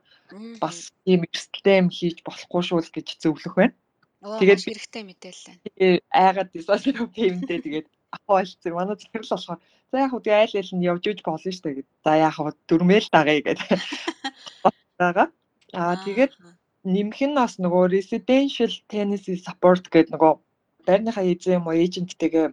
бас 0.62 0.78
ийм 1.10 1.22
эрсдэлтэй 1.26 1.76
юм 1.82 1.90
хийж 1.98 2.18
болохгүй 2.28 2.62
шүү 2.66 2.80
л 2.86 2.94
гэж 2.96 3.08
зөвлөх 3.24 3.56
байна. 3.58 3.76
Тэгээд 4.20 4.62
хэрэгтэй 4.68 5.04
мэдээлэл. 5.08 5.48
Айгаад 6.12 6.50
disaster 6.52 6.92
payment-тэй 7.16 7.60
тэгээд 7.64 7.88
авах 8.12 8.44
ойлцсон. 8.44 8.76
Манай 8.76 8.98
захирал 9.00 9.32
болохоор 9.32 9.60
за 9.92 9.96
яг 9.96 10.12
хөө 10.12 10.32
айл 10.36 10.54
айл 10.60 10.72
нь 10.76 10.88
явж 10.92 11.04
үж 11.08 11.20
болно 11.24 11.40
шүү 11.40 11.64
дээ. 11.64 11.88
За 12.04 12.12
яг 12.20 12.34
хөө 12.36 12.52
дөрмээл 12.68 13.08
дагая 13.16 13.40
гэд. 13.40 13.60
байгаа. 15.00 15.28
Аа 15.72 15.96
тэгээд 16.04 16.34
нэмэх 16.84 17.20
нь 17.32 17.40
бас 17.40 17.56
нөгөө 17.64 17.84
residential 17.96 18.74
tenancy 18.92 19.40
support 19.40 19.88
гэдэг 19.88 20.12
нөгөө 20.12 20.34
байрныхаа 20.88 21.24
эзэн 21.24 21.64
юм 21.64 21.66
уу 21.72 21.80
эйженттэйгээ 21.80 22.48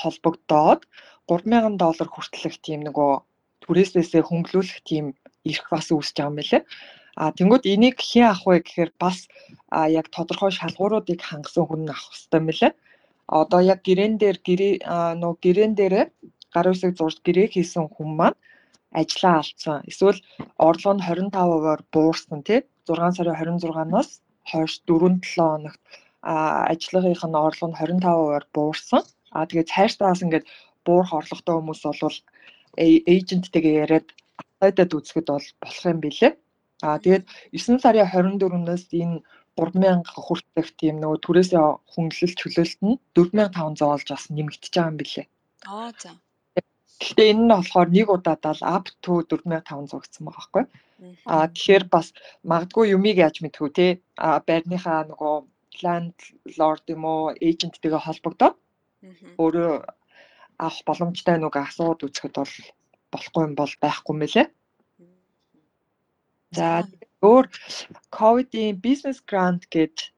холбогдоод 0.00 0.82
3000 1.28 1.80
доллар 1.80 2.08
хүртэлх 2.12 2.56
тийм 2.60 2.80
нөгөө 2.84 3.10
түрээсээсээ 3.64 4.22
хөнгөлүүлэх 4.28 4.80
тийм 4.84 5.16
ирэх 5.48 5.66
бас 5.72 5.88
үүсэж 5.88 6.16
байгаа 6.16 6.30
юм 6.30 6.36
байлээ. 6.38 6.62
А 7.20 7.24
тэнгууд 7.36 7.64
энийг 7.74 7.96
хэн 8.08 8.30
авах 8.30 8.42
вэ 8.46 8.56
гэхээр 8.62 8.90
бас 9.02 9.18
яг 9.98 10.06
тодорхой 10.14 10.52
шалгууруудыг 10.54 11.20
хангасан 11.28 11.64
хүн 11.66 11.90
авах 11.90 12.06
хэрэгтэй 12.14 12.42
мөлий. 12.46 12.72
Одоо 13.40 13.60
яг 13.72 13.80
гэрэн 13.88 14.14
дээр 14.22 14.38
гэрээ 14.46 14.74
нөө 15.20 15.32
гэрэн 15.44 15.72
дээрээ 15.78 16.06
гар 16.54 16.66
үсэг 16.72 16.92
зурж 16.98 17.18
гэрээ 17.26 17.48
хийсэн 17.54 17.86
хүн 17.94 18.10
маань 18.18 18.38
ажлаа 19.00 19.34
алдсан. 19.42 19.82
Эсвэл 19.90 20.20
орлого 20.68 20.94
нь 20.94 21.04
25%-аар 21.06 21.80
буурсан 21.94 22.40
тий 22.46 22.60
6 22.86 23.16
сарын 23.16 23.58
26-наас 23.58 24.10
хойш 24.50 24.72
4-7 24.86 25.26
хоногт 25.34 25.82
ажлынх 26.72 27.24
нь 27.28 27.40
орлого 27.46 27.68
нь 27.70 27.78
25%-аар 27.78 28.44
буурсан. 28.54 29.02
А 29.36 29.44
тэгээд 29.48 29.72
цаашдаас 29.72 30.22
ингээд 30.24 30.46
буурах 30.86 31.12
орлоготой 31.18 31.54
хүмүүс 31.56 31.82
бол 31.84 32.18
эйженттэйгээ 33.12 33.74
яриад 33.84 34.06
апплайдад 34.40 34.90
үзэхэд 34.96 35.26
бол 35.28 35.46
болох 35.60 35.84
юм 35.92 36.00
билээ. 36.00 36.32
Аа 36.86 36.98
тэгээд 37.02 37.24
9 37.52 37.82
сарын 37.82 38.06
24-нөөс 38.38 38.84
энэ 39.02 39.22
3000 39.58 40.06
хүртэх 40.24 40.68
тийм 40.78 41.02
нөгөө 41.02 41.18
түрээсээ 41.26 41.66
хөнгөлөлт 41.92 42.38
чөлөөлт 42.38 42.80
нь 42.86 42.94
4500 43.18 43.82
болж 43.90 44.08
бас 44.14 44.24
нэмэгдэж 44.30 44.72
байгаа 44.74 44.90
юм 44.90 44.98
билээ. 45.00 45.26
Аа 45.66 45.90
за. 45.98 46.10
Гэхдээ 47.02 47.30
энэ 47.32 47.42
нь 47.42 47.52
болохоор 47.54 47.88
нэг 47.90 48.08
удаадаа 48.14 48.54
л 48.54 48.62
up 48.76 48.86
to 49.02 49.12
4500 49.26 50.02
гэсэн 50.02 50.22
байгаа 50.22 50.38
байхгүй. 50.38 50.64
Аа 51.26 51.46
тэгэхээр 51.50 51.84
бас 51.94 52.06
магадгүй 52.50 52.84
юмыг 52.96 53.16
яаж 53.18 53.36
мэдхүү 53.42 53.68
те 53.78 53.86
а 54.26 54.38
байрныхаа 54.48 55.00
нөгөө 55.10 55.34
landlord 55.82 56.84
юм 56.94 57.02
уу 57.12 57.22
эйженттэйгээ 57.46 58.02
холбогдоод 58.06 58.54
өөрөө 59.42 59.72
авах 60.66 60.82
боломжтой 60.88 61.36
нүг 61.38 61.54
асууд 61.58 62.02
үзэхэд 62.06 62.34
бол 62.38 62.54
болохгүй 63.12 63.42
юм 63.46 63.54
бол 63.60 63.74
байхгүй 63.84 64.14
мөлий. 64.18 64.46
За 66.56 66.84
өөр 67.22 67.48
ковидын 68.14 68.78
бизнес 68.80 69.20
грант 69.20 69.66
гэж 69.68 70.12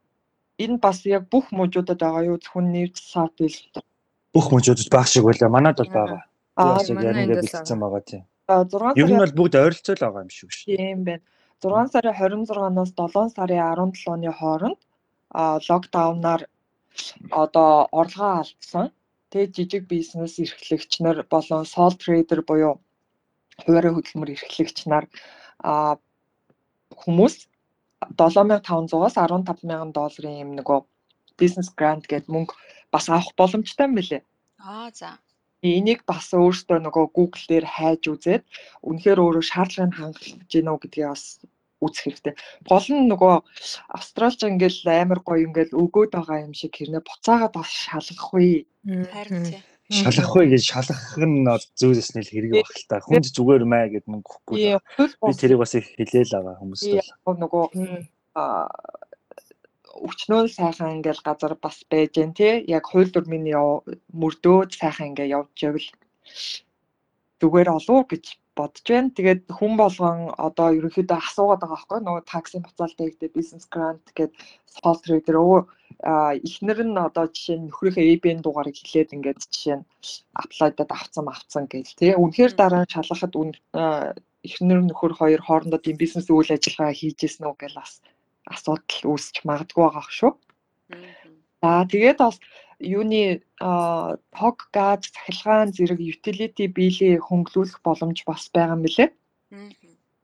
энэ 0.62 0.78
бас 0.84 1.02
яг 1.06 1.26
бүх 1.32 1.50
мужуудад 1.50 1.98
байгаа 1.98 2.28
юу 2.30 2.38
зөвхөн 2.38 2.66
нэр 2.74 2.90
савд 2.94 3.34
бил 3.40 3.56
бүх 4.34 4.46
мужуудад 4.52 4.88
байх 4.92 5.08
шиг 5.08 5.24
байлаа. 5.24 5.48
Манад 5.48 5.76
бол 5.80 5.90
байгаа. 5.90 6.22
Аа 6.56 6.78
манай 6.94 7.26
бэлдсэн 7.26 7.78
байгаа 7.80 8.02
тийм. 8.06 8.24
6 8.46 8.70
сар 8.70 8.98
Ер 8.98 9.08
нь 9.10 9.22
бол 9.22 9.36
бүгд 9.38 9.54
ойролцоо 9.58 9.94
л 9.94 10.04
байгаа 10.06 10.24
юм 10.26 10.30
шиг 10.30 10.50
шүү. 10.52 10.66
Тийм 10.70 10.98
байна. 11.06 11.22
6 11.62 11.92
сарын 11.92 12.14
26-наас 12.46 12.92
7 12.94 13.34
сарын 13.34 13.92
17-ны 13.92 14.32
хооронд 14.38 14.80
локдаунаар 15.68 16.42
одоо 17.30 17.88
орлогоо 18.00 18.42
алдсан. 18.42 18.86
Тэгээ 19.30 19.54
жижиг 19.54 19.84
бизнес 19.86 20.38
эрхлэгч 20.42 20.92
нар 21.00 21.22
болон 21.30 21.64
сол 21.64 21.94
трейдер 21.94 22.42
буюу 22.42 22.74
хуваарийн 23.62 23.94
хөдөлмөр 23.94 24.34
эрхлэгч 24.34 24.78
нар 24.90 25.04
хүмүүс 27.02 27.34
7500-аас 28.16 29.16
15000 29.20 29.92
долларын 29.96 30.36
юм 30.44 30.50
нөгөө 30.58 30.80
бизнес 31.40 31.68
грант 31.78 32.04
гэдэг 32.10 32.30
мөнгө 32.32 32.54
бас 32.92 33.08
авах 33.08 33.32
боломжтой 33.36 33.86
юм 33.88 33.94
билэ. 33.98 34.20
Аа 34.60 34.90
за. 34.92 35.18
Энийг 35.62 36.04
бас 36.08 36.32
өөртөө 36.32 36.78
нөгөө 36.80 37.04
Google 37.16 37.46
дээр 37.48 37.66
хайж 37.68 38.08
үзээд 38.12 38.44
үнэхээр 38.88 39.20
өөрөө 39.20 39.44
шаардлагыг 39.44 39.96
хангалтж 39.96 40.48
гинөө 40.52 40.76
гэдгийг 40.80 41.08
бас 41.12 41.24
үзэх 41.84 42.04
хэрэгтэй. 42.04 42.34
Гол 42.68 42.86
нь 42.88 43.08
нөгөө 43.12 43.34
австралч 43.96 44.40
ингээл 44.48 45.04
амар 45.04 45.20
гоё 45.20 45.44
ингээл 45.44 45.76
өгөөд 45.76 46.10
байгаа 46.16 46.44
юм 46.48 46.54
шиг 46.56 46.72
хэрнээ 46.76 47.04
буцаагаад 47.04 47.52
бас 47.56 47.68
шалгахгүй. 47.84 48.64
Харин 49.12 49.44
тийм 49.48 49.60
шалгахгүй 49.90 50.46
гэж 50.54 50.62
шалгах 50.70 51.18
нь 51.18 51.42
зөөлс 51.74 52.10
нь 52.14 52.22
хэрэг 52.22 52.62
баг 52.62 52.70
л 52.70 52.86
та. 52.86 53.02
Хүнд 53.02 53.26
зүгээр 53.34 53.64
маа 53.66 53.90
гэд 53.90 54.06
мөнгө 54.06 54.30
өгөхгүй. 54.30 54.78
Би 54.78 55.32
тэрийг 55.34 55.58
бас 55.58 55.74
их 55.74 55.86
хэлээл 55.98 56.34
байгаа 56.38 56.56
хүмүүст 56.62 56.86
бол. 57.26 57.38
Нөгөө 57.42 57.64
өчнөө 59.90 60.42
сайхан 60.54 61.02
ингээл 61.02 61.26
газар 61.26 61.54
бас 61.58 61.82
байж 61.90 62.14
гэн 62.14 62.32
тий. 62.38 62.62
Яг 62.70 62.86
хууль 62.86 63.10
дүрмийн 63.10 63.50
мөрдөөд 64.14 64.70
сайхан 64.78 65.10
ингээ 65.12 65.34
явж 65.34 65.54
явал 65.58 65.88
зүгээр 67.42 67.68
олов 67.74 68.06
гэж 68.06 68.24
бодож 68.54 68.86
байна. 68.86 69.10
Тэгээд 69.16 69.42
хүн 69.50 69.74
болгон 69.74 70.30
одоо 70.38 70.68
ерөнхийдөө 70.78 71.18
асуугаад 71.18 71.60
байгаа 71.60 71.74
байхгүй 71.74 71.98
нөгөө 72.06 72.24
таксийн 72.30 72.62
буцаалтаа 72.62 73.06
гэдэг 73.10 73.30
бизнес 73.34 73.66
грант 73.66 74.06
гэдэг 74.14 74.38
сол 74.70 74.96
трейдер 75.02 75.36
өө 75.40 75.60
эхнэр 76.00 76.80
нь 76.88 76.96
одоо 76.96 77.28
жишээ 77.28 77.56
нь 77.60 77.66
нөхрийнхээ 77.68 78.10
ABN 78.16 78.40
дугаарыг 78.40 78.76
хэлээд 78.78 79.14
ингээд 79.16 79.40
жишээ 79.52 79.76
нь 79.80 79.84
аплайдад 80.32 80.90
авцсан 80.90 81.26
авцсан 81.28 81.64
гэл 81.68 81.92
тий. 81.98 82.16
Үнэхээр 82.16 82.52
дараа 82.56 82.82
нь 82.84 82.92
шалгахад 82.94 83.34
эхнэр 84.48 84.80
нөхөр 84.88 85.12
хоёр 85.20 85.40
хоорондоо 85.44 85.80
тийм 85.82 85.96
бизнес 86.00 86.26
үйл 86.32 86.48
ажиллагаа 86.48 86.96
хийжсэн 86.96 87.44
үү 87.44 87.56
гэж 87.60 87.72
бас 87.76 87.92
асуудал 88.48 89.04
үүсч 89.12 89.44
магадгүй 89.44 89.82
байгаа 89.84 90.08
шүү. 90.08 90.32
За 91.60 91.84
тэгээд 91.92 92.18
бас 92.24 92.36
юуны 92.80 93.44
тог 93.60 94.56
газ 94.72 95.04
цахилгаан 95.12 95.76
зэрэг 95.76 96.00
utility 96.00 96.64
биелийг 96.72 97.20
хөнгөлүүлэх 97.28 97.84
боломж 97.84 98.18
бас 98.24 98.48
байгаа 98.48 98.76
юм 98.76 98.82
билэ. 98.88 99.06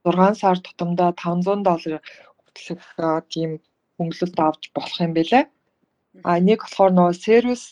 6 0.09 0.40
сар 0.40 0.56
тутамдаа 0.64 1.12
500 1.12 1.61
доллар 1.68 2.00
хөтлөх 2.40 2.83
тийм 3.28 3.50
хөнгөлөлт 4.00 4.38
авч 4.40 4.62
болох 4.73 4.99
юм 5.04 5.12
билэ. 5.12 5.40
А 6.25 6.41
нэг 6.41 6.65
болохоор 6.65 6.93
нөгөө 6.95 7.15
сервис 7.19 7.63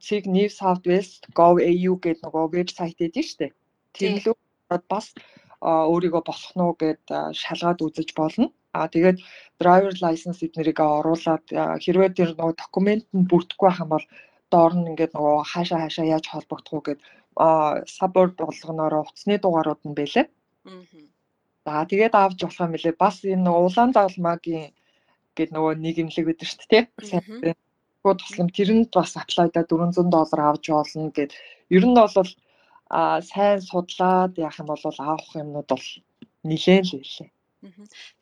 цэг 0.00 0.24
New 0.26 0.48
South 0.48 0.84
Wales 0.88 1.20
gov.au 1.36 1.94
гэдэг 2.00 2.24
нөгөө 2.24 2.44
вебсайт 2.54 2.98
эдэн 3.00 3.26
штэ. 3.26 3.52
Тэр 3.92 4.22
лөө 4.24 4.80
бас 4.88 5.12
өөрийгөө 5.60 6.22
болох 6.24 6.52
нь 6.56 6.64
гэд 6.80 7.04
шалгаад 7.34 7.84
үзэж 7.84 8.14
болно. 8.16 8.48
А 8.72 8.88
тэгээд 8.88 9.18
driver 9.60 9.94
license 10.04 10.40
эднэрийг 10.46 10.78
оруулаад 10.80 11.44
хэрвээ 11.84 12.10
тэр 12.16 12.30
нөгөө 12.36 12.54
документ 12.62 13.04
нь 13.16 13.28
бүрдэхгүй 13.28 13.68
байх 13.68 13.82
юм 13.84 13.90
бол 13.92 14.06
доор 14.52 14.72
нь 14.76 14.88
ингээд 14.92 15.12
нөгөө 15.16 15.36
хаашаа 15.50 15.78
хаашаа 15.82 16.06
яаж 16.14 16.24
холбогдох 16.28 16.74
уу 16.74 16.86
гэд 16.86 17.00
сабборд 17.96 18.34
болгоноор 18.40 18.94
утасны 19.02 19.36
дугаарууд 19.40 19.82
нь 19.84 19.98
байлаа. 19.98 20.26
За 21.64 21.84
тэгээд 21.90 22.14
авч 22.14 22.38
болох 22.44 22.60
юм 22.64 22.74
лээ. 22.76 22.94
Бас 23.04 23.16
энэ 23.24 23.44
нөгөө 23.44 23.64
улаан 23.68 23.90
загалмаагийн 23.92 24.72
гэд 25.38 25.50
нөгөө 25.54 25.72
имлэг 26.02 26.24
байдаг 26.26 26.46
шүү 26.48 26.66
дээ. 26.70 26.84
Тэгвэл 28.02 28.20
туслам 28.22 28.48
тэрэнд 28.56 28.90
бас 28.98 29.12
аплайда 29.22 29.60
400 29.70 30.10
доллар 30.14 30.40
авч 30.42 30.64
болно 30.70 31.10
гэд 31.16 31.30
ер 31.76 31.84
нь 31.86 31.98
бол 31.98 32.30
а 32.98 33.20
сайн 33.30 33.60
судлаад 33.70 34.32
яах 34.46 34.56
юм 34.60 34.68
бол 34.70 34.82
авах 34.84 35.28
юмнууд 35.42 35.68
бол 35.72 35.86
нилээн 36.48 36.84
л 36.88 36.94
байлээ. 36.96 37.30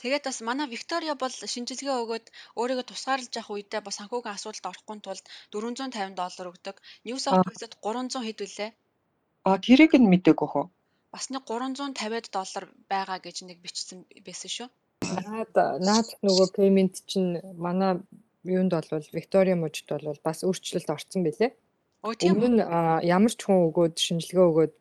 Тэгээд 0.00 0.24
бас 0.28 0.38
манай 0.48 0.66
Виктория 0.74 1.14
бол 1.22 1.34
шинжилгээ 1.52 1.96
өгөөд 2.02 2.26
өөрийгөө 2.60 2.86
тусгаарлаж 2.88 3.32
явах 3.36 3.52
үедээ 3.54 3.80
бас 3.84 3.96
санхүүгийн 4.00 4.36
асуудалд 4.36 4.68
орохгүй 4.70 4.96
тулд 5.04 5.24
450 5.52 6.16
доллар 6.20 6.46
өгдөг. 6.52 6.76
New 7.06 7.18
South 7.24 7.44
Wales-д 7.44 7.74
300 7.84 8.26
хэд 8.26 8.38
вүлээ? 8.42 8.70
А 9.48 9.50
тэрийг 9.64 9.92
нь 10.00 10.10
мэдээгүй 10.12 10.48
хөө. 10.50 10.66
Бас 11.14 11.24
нэг 11.32 11.42
350 11.44 12.32
доллар 12.36 12.64
байгаа 12.92 13.18
гэж 13.26 13.36
нэг 13.44 13.58
бичсэн 13.64 13.98
байсан 14.26 14.50
шүү. 14.56 14.68
Наад 15.26 15.54
наад 15.82 16.08
нөгөө 16.26 16.48
payment 16.56 17.02
чинь 17.10 17.38
манай 17.56 18.00
юунд 18.44 18.72
болвол 18.72 19.06
Виктория 19.12 19.56
мужид 19.56 19.86
болвол 19.90 20.18
бас 20.22 20.42
өөрчлөлт 20.46 20.90
орсон 20.90 21.26
байлээ. 21.26 21.52
Өмнө 22.06 22.48
нь 22.54 22.62
ямар 23.06 23.32
ч 23.34 23.40
хүн 23.42 23.66
өгөөд 23.68 23.94
шинжилгээ 23.98 24.46
өгөөд 24.50 24.74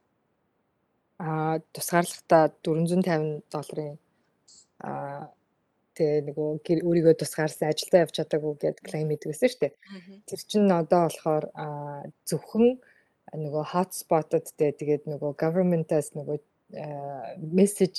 а 1.19 1.59
тусгаарлахтаа 1.73 2.51
450 2.61 3.47
долларын 3.53 3.95
аа 4.83 5.31
тэгээ 5.95 6.27
нөгөө 6.27 6.47
өөрийгөө 6.83 7.15
тусгаарсан 7.19 7.71
ажилдаа 7.71 8.03
явж 8.03 8.13
чадаагүй 8.19 8.53
гэд 8.59 8.77
клейм 8.83 9.09
хийдгсэн 9.15 9.49
шүү 9.49 9.61
дээ. 9.63 9.73
Тэр 10.27 10.41
чинь 10.43 10.71
одоо 10.75 11.07
болохоор 11.07 11.45
зөвхөн 12.27 12.67
нөгөө 13.31 13.63
hotspot-д 13.73 14.43
тэгээд 14.59 15.03
нөгөө 15.07 15.31
government-аас 15.39 16.11
нөгөө 16.19 16.37
мессеж 17.57 17.95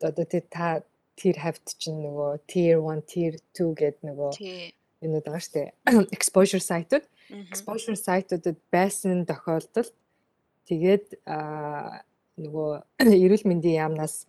одоо 0.00 0.24
та 0.56 0.80
тэр 1.18 1.36
хавьд 1.38 1.66
чинь 1.78 2.00
нөгөө 2.02 2.30
tier 2.50 2.78
1, 2.82 3.02
tier 3.10 3.34
2 3.54 3.74
гэд 3.80 3.96
нөгөө 4.02 4.30
энэ 5.04 5.20
байгаа 5.26 5.50
дээ. 5.54 5.68
exposure 6.16 6.62
site-ууд 6.62 7.06
exposure 7.52 7.98
site-уудад 7.98 8.58
байсан 8.74 9.24
тохиолдолд 9.30 9.94
тэгээд 10.68 11.06
нөгөө 12.44 12.70
эрүүл 13.24 13.48
мэндийн 13.48 13.80
яамнаас 13.84 14.26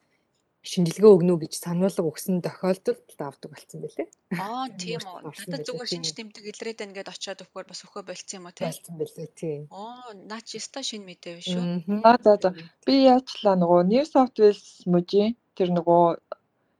шинжилгээ 0.65 1.11
өгнө 1.13 1.31
үү 1.37 1.41
гэж 1.45 1.53
сануулга 1.61 2.09
өгсөн 2.09 2.41
тохиолдолд 2.41 3.21
авдаг 3.21 3.49
болсон 3.53 3.85
байлээ. 3.85 4.09
Аа 4.33 4.65
тийм 4.81 5.01
үү. 5.05 5.29
Надад 5.29 5.61
зүгээр 5.69 5.91
шинж 5.93 6.09
тэмдэг 6.17 6.45
илрээд 6.49 6.79
байна 6.81 6.95
гэд 6.97 7.13
очиод 7.13 7.43
өгөхөөр 7.45 7.67
бас 7.69 7.81
өгөө 7.85 8.03
болцсон 8.09 8.37
юм 8.41 8.49
уу 8.49 8.55
те? 8.57 8.65
Болцсон 8.65 8.97
байлээ 8.97 9.29
тийм. 9.37 9.61
Аа 9.69 10.09
наа 10.25 10.41
чи 10.41 10.57
өстой 10.57 10.81
шинэ 10.81 11.05
мэдээ 11.05 11.33
биш 11.37 11.53
үү? 11.53 12.01
Аа 12.01 12.17
за 12.17 12.33
за. 12.41 12.49
Би 12.81 13.05
яачлаа 13.05 13.55
нөгөө 13.61 13.81
New 13.93 14.05
South 14.09 14.33
Wales 14.41 14.65
мужийн 14.89 15.37
тэр 15.53 15.69
нөгөө 15.69 16.05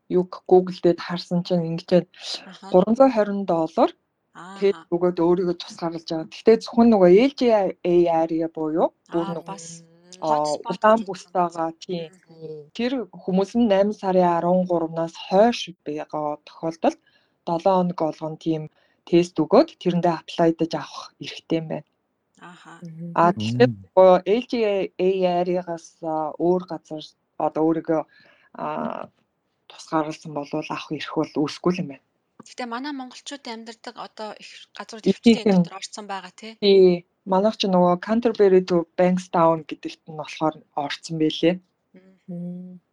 юг 0.10 0.44
Google 0.48 0.80
дээр 0.84 1.00
харсан 1.02 1.42
чинь 1.48 1.66
ингэж 1.72 2.06
320 2.72 3.46
доллар 3.50 3.92
тэгээд 4.60 4.80
өгөөд 4.94 5.18
өөрийгөө 5.26 5.56
тусгаарлаж 5.60 6.06
байгаа. 6.10 6.32
Гэхдээ 6.32 6.58
зөвхөн 6.62 6.88
нөгөө 6.92 7.12
LGA 7.30 8.48
буюу 8.56 8.88
бүр 9.12 9.28
нөгөө 9.36 9.58
улаан 10.22 11.00
бүс 11.08 11.24
байгаа 11.36 11.72
тийм. 11.84 12.12
Тэр 12.76 12.92
хүмүүс 13.24 13.52
нь 13.60 13.68
8 13.72 13.96
сарын 14.00 14.44
13-наас 14.44 15.16
хойш 15.28 15.60
байгаа 15.88 16.40
тохиолдолд 16.48 17.00
7 17.48 17.64
хоног 17.64 18.00
болгон 18.00 18.36
тийм 18.46 18.64
тест 19.08 19.36
өгөөд 19.44 19.70
тэрэндээ 19.82 20.14
аплайдаж 20.20 20.72
авах 20.76 21.14
эрхтэй 21.24 21.60
юм 21.62 21.68
байна. 21.72 21.88
Ааха. 22.42 22.74
А 23.16 23.32
тэгэхээр 23.32 24.20
LGA-аас 24.40 25.88
өөр 26.46 26.64
газар 26.72 27.04
одоо 27.46 27.64
өөрийгөө 27.68 28.02
тусгаарласан 29.76 30.32
болвол 30.34 30.68
авах 30.72 30.92
эрх 30.96 31.14
бол 31.16 31.34
үүсэхгүй 31.44 31.74
юм 31.82 31.88
байна. 31.92 32.06
Гэтэ 32.46 32.66
манай 32.70 32.94
монголчуудын 32.96 33.56
амьдардаг 33.56 33.96
одоо 34.08 34.30
их 34.44 34.70
газрууд 34.78 35.06
хөвчтэй 35.06 35.44
дотор 35.50 35.76
орцсон 35.80 36.06
байгаа 36.08 36.34
тий. 36.36 36.54
Манайх 37.26 37.58
ч 37.58 37.66
нөгөө 37.66 38.04
Canterbury 38.06 38.62
to 38.70 38.86
Bankstown 38.98 39.66
гэдэгт 39.66 40.04
нь 40.06 40.20
болохоор 40.22 40.56
орцсон 40.78 41.16
байлээ. 41.18 41.56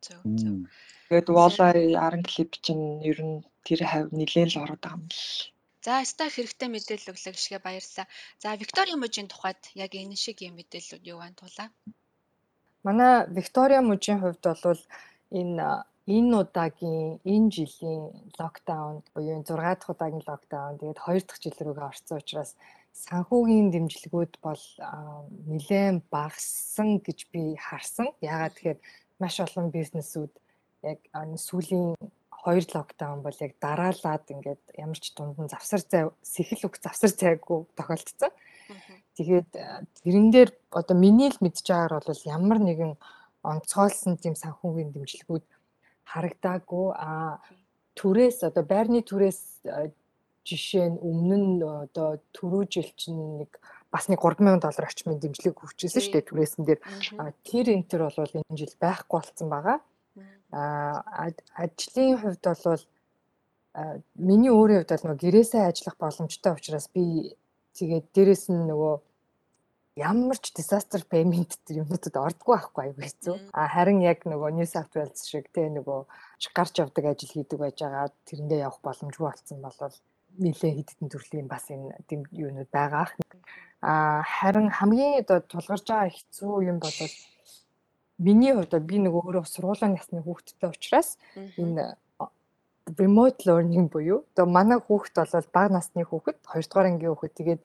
Зөв 0.05 0.21
зөв. 0.41 0.57
Тэгээд 1.09 1.29
Walleye 1.37 1.93
Aran 2.05 2.25
Clip 2.25 2.53
чинь 2.65 3.05
ер 3.05 3.19
нь 3.21 3.45
тэр 3.67 3.81
хав 3.85 4.09
нилээн 4.09 4.49
л 4.53 4.63
ороод 4.65 4.81
байгаа 4.81 4.97
юм 4.97 5.09
л. 5.13 5.53
За 5.85 6.01
ста 6.11 6.31
хэрэгтэй 6.33 6.69
мэдээлэл 6.73 7.13
өглөө 7.13 7.33
гişгэ 7.37 7.59
баярлалаа. 7.61 8.07
За 8.43 8.57
Викторийн 8.57 9.01
мужийн 9.03 9.29
тухайд 9.29 9.61
яг 9.85 9.93
энэ 9.93 10.17
шиг 10.17 10.39
юм 10.47 10.55
мэдээллүүд 10.57 11.05
юу 11.13 11.19
байна 11.21 11.37
тулаа? 11.37 11.69
Манай 12.87 13.15
Виктория 13.37 13.83
мужийн 13.83 14.21
хувьд 14.23 14.45
бол 14.65 14.83
энэ 15.41 15.85
энэ 16.07 16.35
удаагийн 16.43 17.21
энэ 17.23 17.49
жилийн 17.55 18.05
локдаун 18.39 19.03
буюу 19.15 19.43
6 19.43 19.47
дахь 19.47 19.91
удаагийн 19.91 20.27
локдаун 20.27 20.79
тэгээд 20.79 20.99
2 20.99 21.27
дахь 21.29 21.41
жил 21.43 21.59
рүүгээ 21.63 21.89
орсон 21.91 22.19
учраас 22.19 22.53
санхүүгийн 22.93 23.73
дэмжлэгүүд 23.73 24.35
бол 24.45 24.65
нэлээд 25.49 26.03
багассан 26.11 27.01
гэж 27.07 27.19
би 27.33 27.57
харсан. 27.57 28.13
Яагаад 28.21 28.55
тэгэхээр 28.55 28.81
маш 29.23 29.35
олон 29.41 29.71
бизнесүүд 29.71 30.33
яг 30.91 30.99
сүүлийн 31.47 31.97
хоёр 32.43 32.65
локдаун 32.75 33.23
бол 33.23 33.39
яг 33.39 33.53
дараалаад 33.63 34.25
ингээд 34.35 34.63
ямар 34.75 34.99
ч 34.99 35.15
дундан 35.15 35.47
завсар 35.49 35.83
зай 35.87 36.05
сэхэл 36.27 36.67
үг 36.67 36.77
завсар 36.83 37.13
зайгүй 37.15 37.65
тохиолдсон. 37.79 38.33
Тэгээд 39.17 39.51
тэрэн 40.03 40.29
дээр 40.35 40.51
одоо 40.75 40.97
миний 40.99 41.31
л 41.31 41.39
мэдж 41.39 41.63
байгаагаар 41.63 42.05
бол 42.11 42.23
ямар 42.27 42.59
нэгэн 42.59 42.93
онцгойлсон 43.47 44.19
тийм 44.19 44.35
санхүүгийн 44.35 44.91
дэмжлэгүүд 44.93 45.45
харагдаагүй. 46.09 46.87
А 46.97 47.39
түрээс 47.99 48.43
одоо 48.49 48.65
байрны 48.65 49.03
түрээс 49.05 49.63
жишээ 50.43 50.87
нь 50.91 50.99
өмнө 50.99 51.37
нь 51.39 51.63
одоо 51.63 52.19
түрүү 52.35 52.63
жил 52.67 52.91
чинь 52.97 53.45
нэг 53.45 53.61
бас 53.93 54.09
нэг 54.09 54.19
3000 54.19 54.59
доллар 54.65 54.89
орчмын 54.89 55.21
дэмжлэг 55.21 55.55
өгчээсэн 55.55 56.03
шүү 56.03 56.15
дээ 56.17 56.29
түрээсэн 56.29 56.63
дээр 56.65 56.81
тэр 57.45 57.67
энтер 57.77 58.01
бол 58.09 58.37
энэ 58.41 58.59
жил 58.59 58.75
байхгүй 58.81 59.17
болсон 59.21 59.49
байгаа. 59.53 59.79
А 60.53 61.31
ажлын 61.57 62.19
хувьд 62.19 62.43
бол 62.43 62.83
миний 64.17 64.53
өөрийн 64.53 64.83
хувьд 64.83 64.93
бол 64.93 65.05
нөгөө 65.13 65.23
гэрээсээ 65.23 65.63
ажиллах 65.69 65.97
боломжтой 66.01 66.53
учраас 66.57 66.89
би 66.91 67.37
тэгээд 67.77 68.07
дээрэс 68.17 68.45
нь 68.51 68.67
нөгөө 68.69 68.95
ямар 69.97 70.39
ч 70.41 70.53
disaster 70.57 71.05
payment 71.05 71.61
тэр 71.69 71.85
юмнуудад 71.85 72.17
ордгоо 72.17 72.57
байхгүй 72.57 72.83
аюу 72.89 72.97
хэцүү. 72.97 73.37
А 73.53 73.69
харин 73.69 74.01
яг 74.01 74.25
нөгөө 74.25 74.57
New 74.57 74.69
South 74.69 74.93
Wales 74.97 75.29
шиг 75.29 75.53
те 75.53 75.69
нөгөө 75.69 76.01
гарч 76.57 76.81
явдаг 76.81 77.05
ажил 77.13 77.29
хийдэг 77.29 77.59
байж 77.61 77.77
байгаа 77.77 78.09
тэрэндээ 78.25 78.65
явах 78.65 78.81
боломжгүй 78.81 79.27
болсон 79.29 79.61
болол 79.61 79.97
нэлээ 80.41 80.73
хэдэн 80.81 81.09
төрлийн 81.13 81.49
бас 81.49 81.69
энэ 81.69 81.93
тийм 82.09 82.25
юунууд 82.33 82.73
байгаа. 82.73 83.13
А 83.85 84.25
харин 84.25 84.73
хамгийн 84.73 85.21
одоо 85.21 85.45
тулгарч 85.45 85.85
байгаа 85.85 86.09
хэцүү 86.09 86.73
юм 86.73 86.81
бол 86.81 86.97
миний 88.17 88.53
хувьд 88.57 88.73
би 88.89 88.97
нэг 88.97 89.13
өөрөө 89.13 89.45
сургуулийн 89.45 89.93
насны 89.93 90.25
хүүхэдтэй 90.25 90.73
учраас 90.73 91.19
энэ 91.61 92.01
remote 92.97 93.45
learning 93.47 93.93
буюу 93.93 94.25
одоо 94.33 94.47
манай 94.47 94.79
хүүхэд 94.81 95.17
бол 95.21 95.49
бага 95.53 95.75
насны 95.77 96.03
хүүхэд 96.05 96.39
2 96.49 96.65
дугаар 96.67 96.89
ангийн 96.89 97.13
хүүхэд 97.13 97.35
тэгээд 97.39 97.63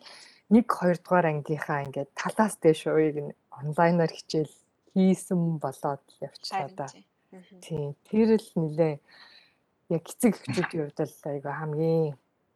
нэг 0.53 0.65
хоёрдугаар 0.71 1.25
ангийнхаа 1.31 1.83
ингээд 1.85 2.09
талаас 2.15 2.55
дэш 2.63 2.87
уяг 2.87 3.17
нь 3.25 3.35
онлайнаар 3.59 4.11
хичээл 4.13 4.55
хийсэн 4.93 5.41
болоод 5.63 6.03
явчихлаа 6.27 6.69
да. 6.79 6.87
Тийм. 7.65 7.93
Тэр 8.07 8.39
л 8.39 8.51
нилээ 8.55 8.95
яг 9.95 10.03
эцэг 10.11 10.33
эхчүүдийн 10.39 10.83
хувьд 10.87 10.99
л 11.03 11.29
айгаа 11.31 11.55
хамгийн 11.59 12.15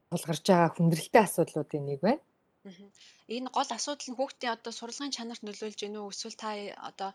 тулгарч 0.10 0.46
байгаа 0.48 0.70
хүндрэлтэй 0.76 1.24
асуудлуудын 1.24 1.86
нэг 1.88 2.00
байна. 2.06 2.24
Энэ 3.36 3.50
гол 3.58 3.70
асуудал 3.76 4.08
нь 4.10 4.18
хүүхдийн 4.18 4.56
одоо 4.56 4.72
сурлагын 4.76 5.16
чанарт 5.16 5.44
нөлөөлж 5.44 5.80
гэнэ 5.82 6.00
үү 6.00 6.12
эсвэл 6.14 6.38
та 6.40 6.50
одоо 6.90 7.10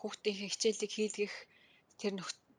хүүхдийн 0.00 0.36
хичээлийг 0.52 0.92
хийлгэх 0.94 1.34
тэр 2.00 2.12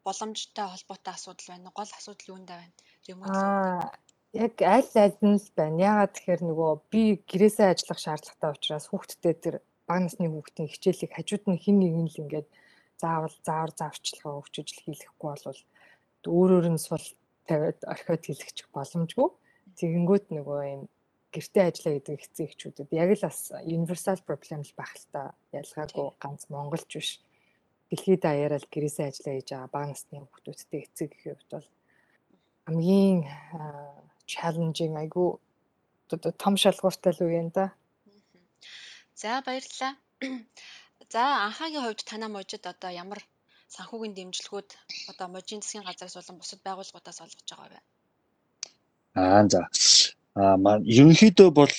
боломжтой 0.05 0.67
холбоотой 0.69 1.13
асуудал 1.13 1.47
байна. 1.51 1.75
Гол 1.77 1.91
асуудал 1.97 2.29
юундаа 2.33 2.57
байна? 2.61 2.75
Remote 3.07 4.08
Яг 4.33 4.61
аль 4.61 4.93
аль 4.93 5.17
нь 5.25 5.41
л 5.41 5.49
байна. 5.57 5.81
Яагаад 5.89 6.13
тэгэхээр 6.13 6.41
нөгөө 6.45 6.71
би 6.93 7.03
гэрээсээ 7.25 7.73
ажиллах 7.73 7.97
шаардлагатай 7.97 8.51
учраас 8.53 8.85
хүүхдтэй 8.89 9.33
тэр 9.33 9.55
бага 9.89 10.05
насны 10.05 10.29
хүүхдийн 10.29 10.69
хичээлийг 10.69 11.11
хажууд 11.17 11.45
нь 11.49 11.57
хэн 11.57 11.77
нэгэн 11.81 12.07
л 12.13 12.21
ингээд 12.21 12.47
заавал 13.01 13.33
заавар 13.41 13.71
завчлага 13.73 14.37
өгч 14.37 14.53
ижил 14.61 14.81
хийлгэхгүй 14.85 15.29
бол 15.33 15.61
өөрөөр 16.29 16.67
нь 16.69 16.77
сул 16.77 17.05
тавиад 17.49 17.79
орхиод 17.89 18.23
хийлгэх 18.25 18.69
боломжгүй. 18.69 19.29
Тэгэнгүүт 19.81 20.25
нөгөө 20.29 20.61
юм 20.77 20.83
гэртээ 21.33 21.65
ажиллаа 21.65 21.93
гэдэг 21.97 22.21
хэцүү 22.21 22.45
эхчүүдэд 22.45 22.89
яг 22.93 23.09
л 23.17 23.25
бас 23.25 23.39
universal 23.65 24.19
problem 24.29 24.61
л 24.61 24.73
байх 24.77 24.93
л 24.93 25.07
та 25.09 25.21
ялгаагүй 25.57 26.07
ганц 26.21 26.45
монголч 26.53 26.89
биш. 26.93 27.11
Дэлхийд 27.89 28.21
даяараа 28.21 28.61
л 28.61 28.73
гэрээсээ 28.73 29.09
ажиллаа 29.09 29.33
хийж 29.37 29.49
байгаа 29.49 29.73
бага 29.73 29.89
насны 29.89 30.21
хүүхдүүдтэй 30.21 30.81
эцэг 30.85 31.09
гэх 31.17 31.25
хувьд 31.33 31.49
бол 31.49 31.67
хамгийн 32.69 33.17
challenging 34.33 34.93
айгу 35.01 35.25
одоо 36.13 36.31
том 36.43 36.53
шалгууртай 36.61 37.13
л 37.13 37.23
үе 37.25 37.39
юм 37.41 37.49
да. 37.57 37.65
За 39.21 39.41
баярлалаа. 39.45 39.93
За 41.13 41.21
анхаагийн 41.47 41.83
хувьд 41.85 42.01
танаа 42.09 42.29
мужид 42.29 42.63
одоо 42.73 42.91
ямар 43.03 43.19
санхүүгийн 43.75 44.15
дэмжлэгүүд 44.17 44.69
одоо 45.11 45.27
мужийн 45.33 45.61
засгийн 45.61 45.85
газраас 45.85 46.15
болон 46.17 46.37
бусад 46.39 46.61
байгууллагуудаас 46.65 47.19
олгож 47.25 47.49
байгаа 47.49 47.69
вэ? 47.73 47.79
Аа 49.21 49.43
за. 49.53 49.61
Аа 50.37 50.55
ерөнхийдөө 50.95 51.49
бол 51.59 51.73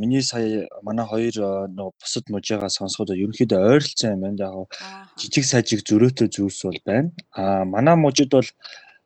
миний 0.00 0.22
сая 0.22 0.68
манай 0.86 1.06
хоёр 1.12 1.36
нөгөө 1.76 1.94
бусад 2.00 2.24
мужигаа 2.34 2.70
сонсоход 2.72 3.16
ерөнхийдөө 3.16 3.60
ойролцоо 3.72 4.10
юм 4.14 4.20
байна. 4.24 4.44
Яг 4.48 4.54
жижиг 5.20 5.44
сажиг 5.44 5.80
зөрөөтэй 5.88 6.28
зүйлс 6.34 6.60
бол 6.68 6.80
байна. 6.88 7.10
Аа 7.40 7.64
манай 7.74 7.96
мужид 7.96 8.30
бол 8.36 8.48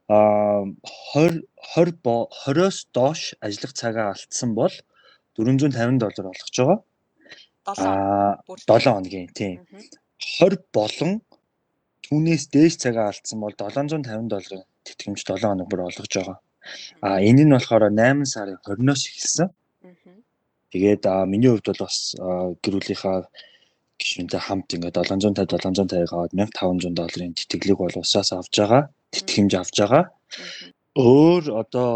20 0.09 1.45
20 1.77 2.01
20-оос 2.03 2.89
доош 2.97 3.35
ажиллах 3.45 3.73
цагаа 3.77 4.09
алдсан 4.15 4.55
бол 4.57 4.73
450 5.37 6.01
доллар 6.01 6.27
олгож 6.33 6.57
байгаа. 6.57 6.79
Аа 7.77 8.41
7 8.65 8.89
хоногийн 8.89 9.29
тийм. 9.37 9.61
20 10.41 10.65
болон 10.73 11.21
түүнээс 12.09 12.49
дээш 12.49 12.81
цагаа 12.81 13.13
алдсан 13.13 13.39
бол 13.45 13.53
750 13.53 14.33
долларын 14.33 14.65
тэтгэмж 14.89 15.21
7 15.29 15.45
хоног 15.45 15.69
бүр 15.69 15.85
олгож 15.89 16.13
байгаа. 16.17 16.39
А 17.05 17.21
энэ 17.21 17.45
нь 17.45 17.53
болохоор 17.53 17.93
8 17.93 18.25
сарын 18.25 18.57
20-оос 18.65 19.03
эхэлсэн. 19.13 19.49
Тэгээд 20.73 21.05
миний 21.29 21.53
хувьд 21.53 21.69
бол 21.69 21.85
бас 21.85 22.17
гэр 22.65 22.75
бүлийнхаа 22.81 23.29
гишүүнтэй 24.01 24.41
хамт 24.41 24.73
ингээд 24.73 24.97
750 24.97 25.53
750 25.53 26.09
гаад 26.13 26.33
1500 26.33 26.97
долларын 26.97 27.37
тэтгэлэг 27.37 27.77
бол 27.77 28.01
усаас 28.01 28.33
авж 28.33 28.57
байгаа 28.57 28.85
тэтгэмж 29.13 29.53
авч 29.59 29.77
байгаа. 29.81 30.05
Өөр 30.99 31.43
одоо 31.63 31.91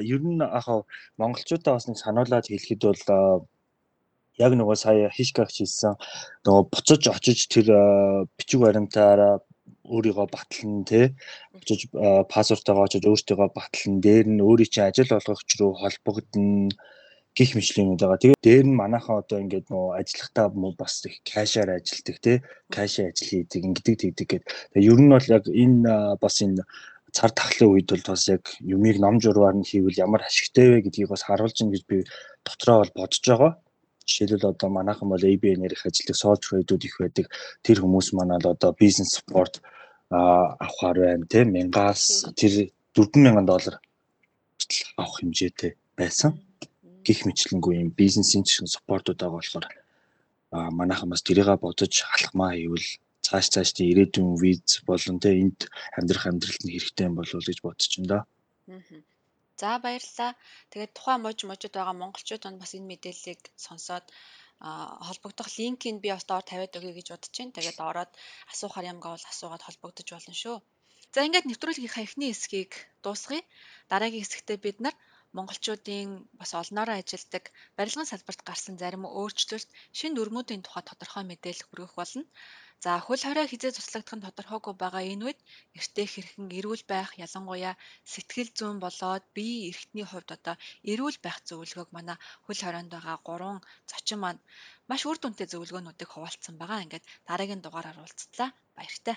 ер 0.00 0.22
нь 0.22 0.42
ахаа 0.42 0.86
монголчуудаа 1.20 1.74
бас 1.76 1.86
нэг 1.88 1.98
сануулад 1.98 2.46
хэлэхэд 2.48 2.82
бол 2.86 3.02
яг 4.38 4.52
нөгөө 4.54 4.76
сая 4.78 5.10
хишгагч 5.16 5.56
хэлсэн 5.62 5.94
нөгөө 6.46 6.62
буцаж 6.72 7.02
очиж 7.10 7.38
тэр 7.50 7.66
бичиг 8.38 8.60
баримтаараа 8.62 9.42
өөрийгөө 9.84 10.26
батлан 10.32 10.84
тий 10.88 11.12
очиж 11.54 11.80
пассвортойгоо 12.32 12.84
очиж 12.86 13.04
өөртөөгөө 13.04 13.48
батлан 13.58 13.94
дээр 14.04 14.26
нь 14.32 14.44
өөрийн 14.48 14.70
чинь 14.72 14.88
ажил 14.88 15.18
олгогч 15.18 15.50
руу 15.60 15.72
холбогдно 15.82 16.72
гих 17.34 17.50
мэтлэнүүд 17.58 18.00
байгаа. 18.00 18.22
Тэгээд 18.22 18.44
дээр 18.46 18.66
нь 18.70 18.78
манайхаа 18.78 19.18
одоо 19.22 19.38
ингээд 19.42 19.66
нөө 19.66 19.98
ажиллахтаа 19.98 20.46
бас 20.78 21.02
их 21.06 21.18
кэшаар 21.26 21.70
ажилтдаг 21.74 22.16
тий 22.22 22.36
кэш 22.70 22.94
ажил 23.02 23.28
хийдэг 23.28 23.62
ингэдэг 23.66 23.96
тэгдэг 23.98 24.28
гэд. 24.30 24.44
Тэгээд 24.46 24.88
ер 24.90 24.98
нь 25.02 25.10
бол 25.10 25.26
яг 25.36 25.44
энэ 25.50 26.14
бас 26.22 26.36
энэ 26.46 26.62
цар 27.10 27.30
тахлын 27.34 27.74
үед 27.74 27.90
бол 27.90 28.04
бас 28.06 28.22
яг 28.30 28.42
юмыг 28.62 28.96
ном 29.02 29.18
журваар 29.18 29.58
нь 29.58 29.66
хийвэл 29.66 29.98
ямар 29.98 30.22
ашигтай 30.22 30.66
вэ 30.70 30.86
гэдгийг 30.86 31.10
бас 31.10 31.26
харуулж 31.26 31.58
ин 31.58 31.74
гэж 31.74 31.82
би 31.90 32.06
дотроо 32.46 32.86
бол 32.86 32.92
бодож 32.94 33.22
байгаа. 33.26 33.52
Жишээлбэл 34.06 34.52
одоо 34.54 34.68
манайхан 34.70 35.08
бол 35.10 35.18
ABN-ээр 35.18 35.74
их 35.74 35.86
ажилладаг 35.86 36.16
Soul 36.16 36.38
Trade-ууд 36.38 36.82
их 36.86 36.96
байдаг. 37.02 37.26
Тэр 37.66 37.82
хүмүүс 37.82 38.14
манай 38.14 38.38
л 38.38 38.52
одоо 38.54 38.70
бизнес 38.78 39.18
спорт 39.18 39.58
авахар 40.10 40.96
байна 41.02 41.26
тийм 41.26 41.50
мянгаас 41.50 42.30
тэр 42.38 42.70
40000 42.94 43.42
доллар 43.42 43.80
авах 44.96 45.18
хэмжээтэй 45.18 45.74
байсан 45.98 46.38
гих 47.06 47.20
мэтлэнгүй 47.26 47.74
юм 47.82 47.88
бизнесийн 48.00 48.44
чинь 48.48 48.72
суппортууд 48.74 49.18
байгаа 49.20 49.38
болохоор 49.38 49.66
а 50.56 50.70
манайхан 50.78 51.08
бас 51.10 51.22
тэрийгэ 51.26 51.56
бодож 51.64 51.92
халахмаа 52.10 52.52
хийвэл 52.54 52.88
цааш 53.26 53.46
цаашдын 53.54 53.90
ирээдүйн 53.90 54.30
виз 54.42 54.84
болон 54.88 55.16
тэ 55.22 55.30
энд 55.42 55.58
амьдрах 55.98 56.24
амьдралд 56.30 56.62
нь 56.64 56.72
хэрэгтэй 56.74 57.06
юм 57.08 57.14
болов 57.16 57.34
уу 57.36 57.46
гэж 57.48 57.58
бодож 57.64 57.90
байна 57.96 58.10
да. 58.12 58.20
За 59.60 59.78
баярлалаа. 59.84 60.32
Тэгээд 60.70 60.92
тухайн 60.96 61.20
мужи 61.22 61.44
мужид 61.46 61.72
байгаа 61.74 61.96
монголчууд 61.98 62.44
нь 62.50 62.60
бас 62.62 62.72
энэ 62.76 62.90
мэдээллийг 62.90 63.40
сонсоод 63.66 64.06
холбогдох 65.08 65.48
линкийг 65.58 65.96
би 66.02 66.08
бас 66.14 66.24
доор 66.30 66.44
тавиад 66.46 66.76
өгье 66.78 66.92
гэж 66.96 67.06
бодож 67.10 67.32
байна. 67.38 67.56
Тэгээд 67.56 67.78
ороод 67.88 68.12
асуухаар 68.52 68.90
юмгаа 68.92 69.12
бол 69.14 69.30
асуугаад 69.32 69.62
холбогдож 69.64 70.08
болно 70.12 70.34
шүү. 70.42 70.56
За 71.14 71.22
ингээд 71.26 71.48
нэвтрүүлгийнхаа 71.48 72.06
эхний 72.06 72.30
хэсгийг 72.32 72.72
дуусгая. 73.04 73.42
Дараагийн 73.90 74.24
хэсэгтээ 74.24 74.58
бид 74.64 74.78
нар 74.84 74.94
монголчуудын 75.36 76.10
бас 76.40 76.50
олноороо 76.60 76.96
ажилдаг 76.98 77.44
барилгын 77.76 78.10
салбарт 78.10 78.40
гарсан 78.48 78.74
зарим 78.82 79.04
өөрчлөлт, 79.20 79.68
шинэ 79.98 80.14
дүрмүүдийн 80.16 80.62
тухай 80.64 80.84
тодорхой 80.86 81.24
мэдээлэл 81.26 81.66
хүргэх 81.66 81.94
болно. 81.98 82.24
За 82.84 83.00
хөл 83.06 83.22
хорой 83.24 83.46
хизээ 83.48 83.72
туслагдах 83.74 84.14
нь 84.16 84.24
тодорхойгүй 84.26 84.74
байгаа 84.76 85.02
энэ 85.12 85.24
үед 85.26 85.40
эртээ 85.78 86.06
хэрхэн 86.10 86.46
эрүүл 86.58 86.84
байх 86.92 87.10
ялангуяа 87.24 87.74
сэтгэл 88.12 88.50
зүйн 88.58 88.78
болоод 88.84 89.24
бие 89.36 89.56
эрхтний 89.70 90.06
хувьд 90.08 90.28
одоо 90.36 90.56
эрүүл 90.92 91.18
байх 91.24 91.38
зөвлөгөөг 91.48 91.90
манай 91.96 92.16
хөл 92.44 92.60
хорионд 92.64 92.90
байгаа 92.92 93.16
гурван 93.26 93.58
зочин 93.90 94.18
маань 94.20 94.40
маш 94.90 95.02
үр 95.08 95.16
дүнтэй 95.20 95.48
зөвлөгөөнүүдийг 95.50 96.10
хуваалцсан 96.12 96.54
байгаа. 96.60 96.84
Ингээд 96.84 97.08
дараагийн 97.28 97.62
дугаараар 97.64 97.98
уулзтлаа. 98.00 98.50
Баяртай. 98.76 99.16